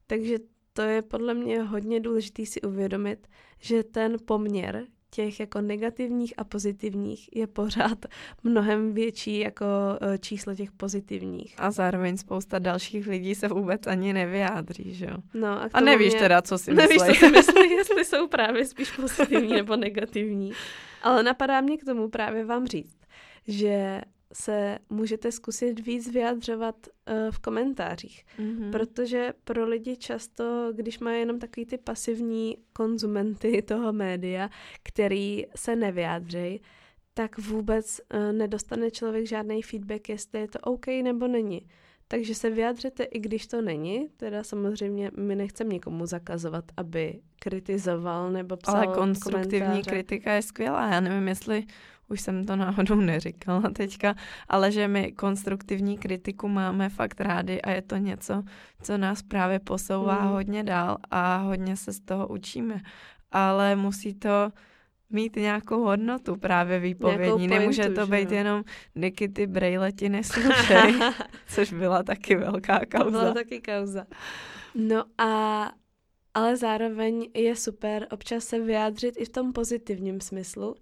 Takže 0.06 0.38
to 0.72 0.82
je 0.82 1.02
podle 1.02 1.34
mě 1.34 1.62
hodně 1.62 2.00
důležité 2.00 2.46
si 2.46 2.60
uvědomit, 2.60 3.26
že 3.58 3.84
ten 3.84 4.16
poměr 4.24 4.86
těch 5.14 5.40
jako 5.40 5.60
negativních 5.60 6.34
a 6.36 6.44
pozitivních 6.44 7.36
je 7.36 7.46
pořád 7.46 7.98
mnohem 8.42 8.94
větší 8.94 9.38
jako 9.38 9.66
e, 10.00 10.18
číslo 10.18 10.54
těch 10.54 10.72
pozitivních. 10.72 11.54
A 11.58 11.70
zároveň 11.70 12.16
spousta 12.16 12.58
dalších 12.58 13.06
lidí 13.06 13.34
se 13.34 13.48
vůbec 13.48 13.86
ani 13.86 14.12
nevyjádří, 14.12 14.94
že 14.94 15.06
jo? 15.06 15.16
No 15.34 15.48
a, 15.48 15.68
a 15.72 15.80
nevíš 15.80 16.12
mě... 16.12 16.20
teda, 16.20 16.42
co 16.42 16.58
si 16.58 16.74
myslí. 16.74 16.98
Nevíš, 16.98 17.18
co 17.20 17.26
si 17.26 17.30
myslí, 17.32 17.70
jestli 17.70 18.04
jsou 18.04 18.28
právě 18.28 18.64
spíš 18.64 18.90
pozitivní 18.90 19.52
nebo 19.52 19.76
negativní. 19.76 20.52
Ale 21.02 21.22
napadá 21.22 21.60
mě 21.60 21.76
k 21.76 21.84
tomu 21.84 22.08
právě 22.08 22.44
vám 22.44 22.66
říct, 22.66 22.96
že 23.48 24.00
se 24.34 24.78
můžete 24.90 25.32
zkusit 25.32 25.80
víc 25.80 26.12
vyjadřovat 26.12 26.76
uh, 26.86 27.30
v 27.30 27.38
komentářích, 27.38 28.24
mm-hmm. 28.38 28.70
protože 28.70 29.32
pro 29.44 29.64
lidi 29.64 29.96
často, 29.96 30.72
když 30.72 30.98
mají 30.98 31.20
jenom 31.20 31.38
takový 31.38 31.66
ty 31.66 31.78
pasivní 31.78 32.56
konzumenty 32.72 33.62
toho 33.68 33.92
média, 33.92 34.50
který 34.82 35.44
se 35.56 35.76
nevyjádřejí, 35.76 36.60
tak 37.14 37.38
vůbec 37.38 38.00
uh, 38.14 38.32
nedostane 38.32 38.90
člověk 38.90 39.26
žádný 39.26 39.62
feedback, 39.62 40.08
jestli 40.08 40.40
je 40.40 40.48
to 40.48 40.58
OK 40.58 40.86
nebo 40.86 41.28
není. 41.28 41.66
Takže 42.08 42.34
se 42.34 42.50
vyjádřete, 42.50 43.04
i 43.04 43.20
když 43.20 43.46
to 43.46 43.62
není. 43.62 44.08
Teda 44.16 44.44
samozřejmě 44.44 45.10
my 45.16 45.36
nechceme 45.36 45.72
nikomu 45.72 46.06
zakazovat, 46.06 46.64
aby 46.76 47.20
kritizoval 47.38 48.30
nebo 48.30 48.56
psal 48.56 48.76
Ale 48.76 48.86
konstruktivní 48.86 49.58
komentáře. 49.58 49.90
kritika 49.90 50.32
je 50.32 50.42
skvělá. 50.42 50.90
Já 50.90 51.00
nevím, 51.00 51.28
jestli 51.28 51.64
už 52.08 52.20
jsem 52.20 52.46
to 52.46 52.56
náhodou 52.56 52.94
neříkala 52.94 53.70
teďka, 53.70 54.14
ale 54.48 54.72
že 54.72 54.88
my 54.88 55.12
konstruktivní 55.12 55.98
kritiku 55.98 56.48
máme 56.48 56.88
fakt 56.88 57.20
rádi 57.20 57.60
a 57.60 57.70
je 57.70 57.82
to 57.82 57.96
něco, 57.96 58.42
co 58.82 58.98
nás 58.98 59.22
právě 59.22 59.58
posouvá 59.58 60.24
mm. 60.24 60.28
hodně 60.28 60.64
dál 60.64 60.98
a 61.10 61.36
hodně 61.36 61.76
se 61.76 61.92
z 61.92 62.00
toho 62.00 62.28
učíme. 62.28 62.80
Ale 63.32 63.76
musí 63.76 64.14
to 64.14 64.50
mít 65.10 65.36
nějakou 65.36 65.84
hodnotu 65.84 66.36
právě 66.36 66.78
výpovědní. 66.78 67.48
Nemůže 67.48 67.88
to 67.88 68.06
být 68.06 68.30
jo? 68.30 68.36
jenom 68.36 68.64
Niky, 68.94 69.28
ty 69.28 69.46
brejleti 69.46 70.08
neslušej, 70.08 70.94
což 71.46 71.72
byla 71.72 72.02
taky 72.02 72.36
velká 72.36 72.80
kauza. 72.90 73.04
To 73.04 73.10
byla 73.10 73.34
taky 73.34 73.60
kauza. 73.60 74.06
No 74.74 75.04
a 75.18 75.70
ale 76.34 76.56
zároveň 76.56 77.30
je 77.34 77.56
super 77.56 78.06
občas 78.10 78.44
se 78.44 78.60
vyjádřit 78.60 79.14
i 79.18 79.24
v 79.24 79.28
tom 79.28 79.52
pozitivním 79.52 80.20
smyslu 80.20 80.74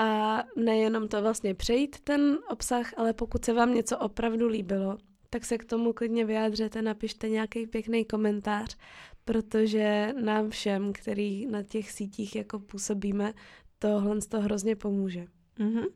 a 0.00 0.42
nejenom 0.56 1.08
to 1.08 1.22
vlastně 1.22 1.54
přejít 1.54 2.00
ten 2.00 2.38
obsah, 2.50 2.92
ale 2.96 3.12
pokud 3.12 3.44
se 3.44 3.52
vám 3.52 3.74
něco 3.74 3.98
opravdu 3.98 4.48
líbilo, 4.48 4.98
tak 5.30 5.44
se 5.44 5.58
k 5.58 5.64
tomu 5.64 5.92
klidně 5.92 6.24
vyjádřete, 6.24 6.82
napište 6.82 7.28
nějaký 7.28 7.66
pěkný 7.66 8.04
komentář, 8.04 8.76
protože 9.24 10.12
nám 10.20 10.50
všem, 10.50 10.92
který 10.92 11.46
na 11.46 11.62
těch 11.62 11.92
sítích 11.92 12.36
jako 12.36 12.58
působíme, 12.58 13.32
tohle 13.78 14.18
to 14.28 14.40
hrozně 14.40 14.76
pomůže. 14.76 15.26
Mm-hmm. 15.58 15.86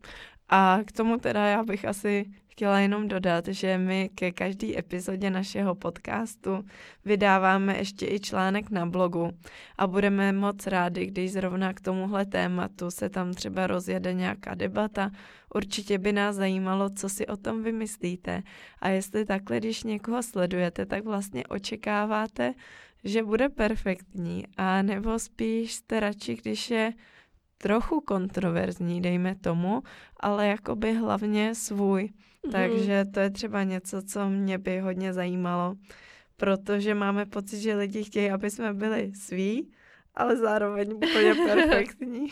A 0.48 0.78
k 0.86 0.92
tomu 0.92 1.18
teda 1.18 1.46
já 1.46 1.62
bych 1.62 1.84
asi 1.84 2.32
chtěla 2.54 2.80
jenom 2.80 3.08
dodat, 3.08 3.48
že 3.48 3.78
my 3.78 4.10
ke 4.14 4.32
každé 4.32 4.78
epizodě 4.78 5.30
našeho 5.30 5.74
podcastu 5.74 6.64
vydáváme 7.04 7.78
ještě 7.78 8.06
i 8.06 8.20
článek 8.20 8.70
na 8.70 8.86
blogu 8.86 9.30
a 9.78 9.86
budeme 9.86 10.32
moc 10.32 10.66
rádi, 10.66 11.06
když 11.06 11.32
zrovna 11.32 11.72
k 11.72 11.80
tomuhle 11.80 12.26
tématu 12.26 12.90
se 12.90 13.08
tam 13.08 13.34
třeba 13.34 13.66
rozjede 13.66 14.14
nějaká 14.14 14.54
debata. 14.54 15.10
Určitě 15.54 15.98
by 15.98 16.12
nás 16.12 16.36
zajímalo, 16.36 16.90
co 16.90 17.08
si 17.08 17.26
o 17.26 17.36
tom 17.36 17.62
vymyslíte 17.62 18.42
a 18.78 18.88
jestli 18.88 19.24
takhle, 19.24 19.58
když 19.58 19.82
někoho 19.82 20.22
sledujete, 20.22 20.86
tak 20.86 21.04
vlastně 21.04 21.46
očekáváte, 21.46 22.54
že 23.04 23.22
bude 23.22 23.48
perfektní 23.48 24.44
a 24.56 24.82
nebo 24.82 25.18
spíš 25.18 25.74
jste 25.74 26.00
radši, 26.00 26.36
když 26.36 26.70
je 26.70 26.92
trochu 27.58 28.00
kontroverzní, 28.00 29.02
dejme 29.02 29.34
tomu, 29.34 29.82
ale 30.20 30.46
jakoby 30.46 30.94
hlavně 30.94 31.54
svůj. 31.54 32.10
Mm. 32.46 32.52
Takže 32.52 33.04
to 33.04 33.20
je 33.20 33.30
třeba 33.30 33.62
něco, 33.62 34.02
co 34.02 34.28
mě 34.28 34.58
by 34.58 34.78
hodně 34.78 35.12
zajímalo, 35.12 35.74
protože 36.36 36.94
máme 36.94 37.26
pocit, 37.26 37.60
že 37.60 37.76
lidi 37.76 38.04
chtějí, 38.04 38.30
aby 38.30 38.50
jsme 38.50 38.74
byli 38.74 39.12
sví, 39.14 39.72
ale 40.14 40.36
zároveň 40.36 40.92
úplně 40.92 41.34
perfektní. 41.46 42.28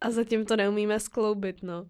A 0.00 0.10
zatím 0.10 0.44
to 0.44 0.56
neumíme 0.56 1.00
skloubit, 1.00 1.62
no. 1.62 1.86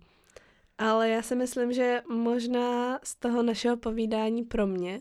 Ale 0.78 1.08
já 1.08 1.22
si 1.22 1.36
myslím, 1.36 1.72
že 1.72 2.02
možná 2.08 2.98
z 3.04 3.16
toho 3.16 3.42
našeho 3.42 3.76
povídání 3.76 4.42
pro 4.42 4.66
mě 4.66 5.00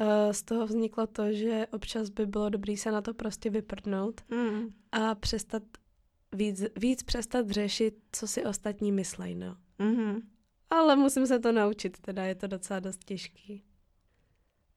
uh, 0.00 0.06
z 0.32 0.42
toho 0.42 0.66
vzniklo 0.66 1.06
to, 1.06 1.32
že 1.32 1.66
občas 1.72 2.10
by 2.10 2.26
bylo 2.26 2.48
dobré 2.48 2.76
se 2.76 2.90
na 2.90 3.02
to 3.02 3.14
prostě 3.14 3.50
vyprdnout 3.50 4.20
mm. 4.30 4.68
a 4.92 5.14
přestat 5.14 5.62
víc, 6.32 6.64
víc 6.76 7.02
přestat 7.02 7.50
řešit, 7.50 7.94
co 8.12 8.26
si 8.26 8.44
ostatní 8.44 8.92
myslejí, 8.92 9.34
no. 9.34 9.56
Mm-hmm. 9.80 10.22
Ale 10.72 10.96
musím 10.96 11.26
se 11.26 11.38
to 11.38 11.52
naučit, 11.52 12.00
teda 12.00 12.24
je 12.24 12.34
to 12.34 12.46
docela 12.46 12.80
dost 12.80 13.04
těžký. 13.04 13.64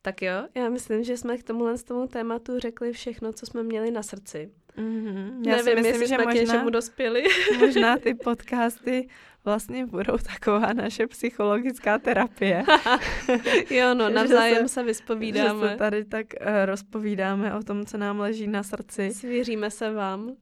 Tak 0.01 0.21
jo, 0.21 0.47
já 0.55 0.69
myslím, 0.69 1.03
že 1.03 1.17
jsme 1.17 1.38
k 1.38 1.43
tomuhle 1.43 1.77
z 1.77 1.84
tomu 1.84 2.08
tématu 2.08 2.60
řekli 2.60 2.93
všechno, 2.93 3.34
co 3.34 3.45
jsme 3.45 3.63
měli 3.63 3.91
na 3.91 4.03
srdci. 4.03 4.51
Mm-hmm. 4.77 5.47
Já 5.47 5.55
Nevím, 5.55 5.63
si 5.63 5.75
myslím, 5.75 5.85
jestli 5.85 6.07
že 6.07 6.15
jsme 6.15 6.17
možná, 6.17 6.31
k 6.31 6.35
něčemu 6.35 6.69
dospěli. 6.69 7.23
možná 7.59 7.97
ty 7.97 8.13
podcasty 8.13 9.07
vlastně 9.45 9.85
budou 9.85 10.17
taková 10.17 10.73
naše 10.73 11.07
psychologická 11.07 11.97
terapie. 11.99 12.63
jo, 13.69 13.93
no, 13.93 14.09
navzájem 14.13 14.67
se, 14.67 14.73
se 14.73 14.83
vyspovídáme. 14.83 15.67
Že 15.67 15.71
se 15.71 15.77
tady 15.77 16.05
tak 16.05 16.25
uh, 16.41 16.47
rozpovídáme 16.65 17.55
o 17.55 17.63
tom, 17.63 17.85
co 17.85 17.97
nám 17.97 18.19
leží 18.19 18.47
na 18.47 18.63
srdci. 18.63 19.13
Svěříme 19.13 19.71
se 19.71 19.91
vám. 19.91 20.35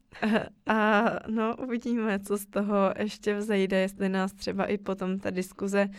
A 0.67 1.03
no, 1.27 1.55
uvidíme, 1.55 2.19
co 2.19 2.37
z 2.37 2.45
toho 2.45 2.93
ještě 2.99 3.35
vzejde, 3.35 3.77
jestli 3.79 4.09
nás 4.09 4.33
třeba 4.33 4.65
i 4.65 4.77
potom 4.77 5.19
ta 5.19 5.29
diskuze 5.29 5.85
uh, 5.89 5.95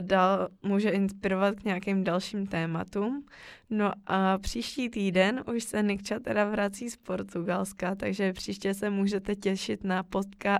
dal, 0.00 0.48
může 0.62 0.90
inspirovat 0.90 1.54
k 1.54 1.64
nějakým 1.64 2.04
dalším 2.04 2.46
tématům. 2.46 3.26
No 3.70 3.92
a 4.06 4.38
příští 4.38 4.90
týden 4.90 5.44
už 5.54 5.64
se 5.64 5.82
Nikča 5.82 6.18
teda 6.20 6.44
vrací 6.44 6.90
z 6.90 6.96
Portugalska, 6.96 7.94
takže 7.94 8.32
příště 8.32 8.74
se 8.74 8.90
můžete 8.90 9.36
těšit 9.36 9.84
na 9.84 10.02
podka, 10.02 10.58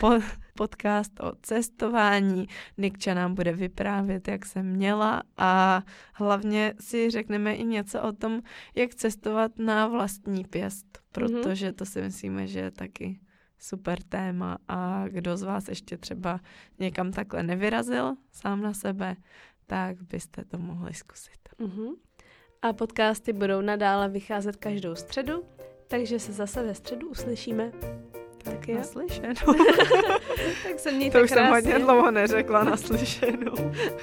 po, 0.00 0.10
podcast 0.54 1.20
o 1.20 1.32
cestování. 1.42 2.46
Nikča 2.78 3.14
nám 3.14 3.34
bude 3.34 3.52
vyprávět, 3.52 4.28
jak 4.28 4.46
jsem 4.46 4.66
měla 4.66 5.22
a 5.36 5.82
hlavně 6.14 6.74
si 6.80 7.10
řekneme 7.10 7.54
i 7.54 7.64
něco 7.64 8.02
o 8.02 8.12
tom, 8.12 8.40
jak 8.74 8.94
cestovat 8.94 9.58
na 9.58 9.88
vlastní 9.88 10.44
pěst, 10.44 10.98
mhm. 10.98 11.02
protože 11.12 11.72
to 11.72 11.86
si 11.86 12.02
myslíme, 12.02 12.46
že 12.46 12.58
je 12.60 12.70
taky 12.70 13.20
super 13.62 14.02
téma 14.02 14.58
a 14.68 15.04
kdo 15.08 15.36
z 15.36 15.42
vás 15.42 15.68
ještě 15.68 15.96
třeba 15.96 16.40
někam 16.78 17.12
takhle 17.12 17.42
nevyrazil 17.42 18.14
sám 18.32 18.62
na 18.62 18.74
sebe, 18.74 19.16
tak 19.66 20.02
byste 20.02 20.44
to 20.44 20.58
mohli 20.58 20.94
zkusit. 20.94 21.48
Uh-huh. 21.60 21.94
A 22.62 22.72
podcasty 22.72 23.32
budou 23.32 23.60
nadále 23.60 24.08
vycházet 24.08 24.56
každou 24.56 24.94
středu, 24.94 25.44
takže 25.88 26.18
se 26.18 26.32
zase 26.32 26.62
ve 26.62 26.74
středu 26.74 27.08
uslyšíme. 27.08 27.72
Tak 28.44 28.68
je. 28.68 28.74
Naslyšenou. 28.74 29.34
tak 30.62 30.78
se 30.78 30.92
mějte 30.92 31.18
To 31.18 31.24
už 31.24 31.30
krásně. 31.30 31.44
jsem 31.44 31.54
hodně 31.54 31.78
dlouho 31.84 32.10
neřekla 32.10 32.64
naslyšenou. 32.64 33.54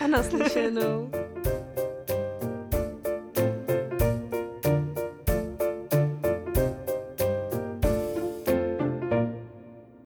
A 0.03 0.07
naslyšenou. 0.07 1.11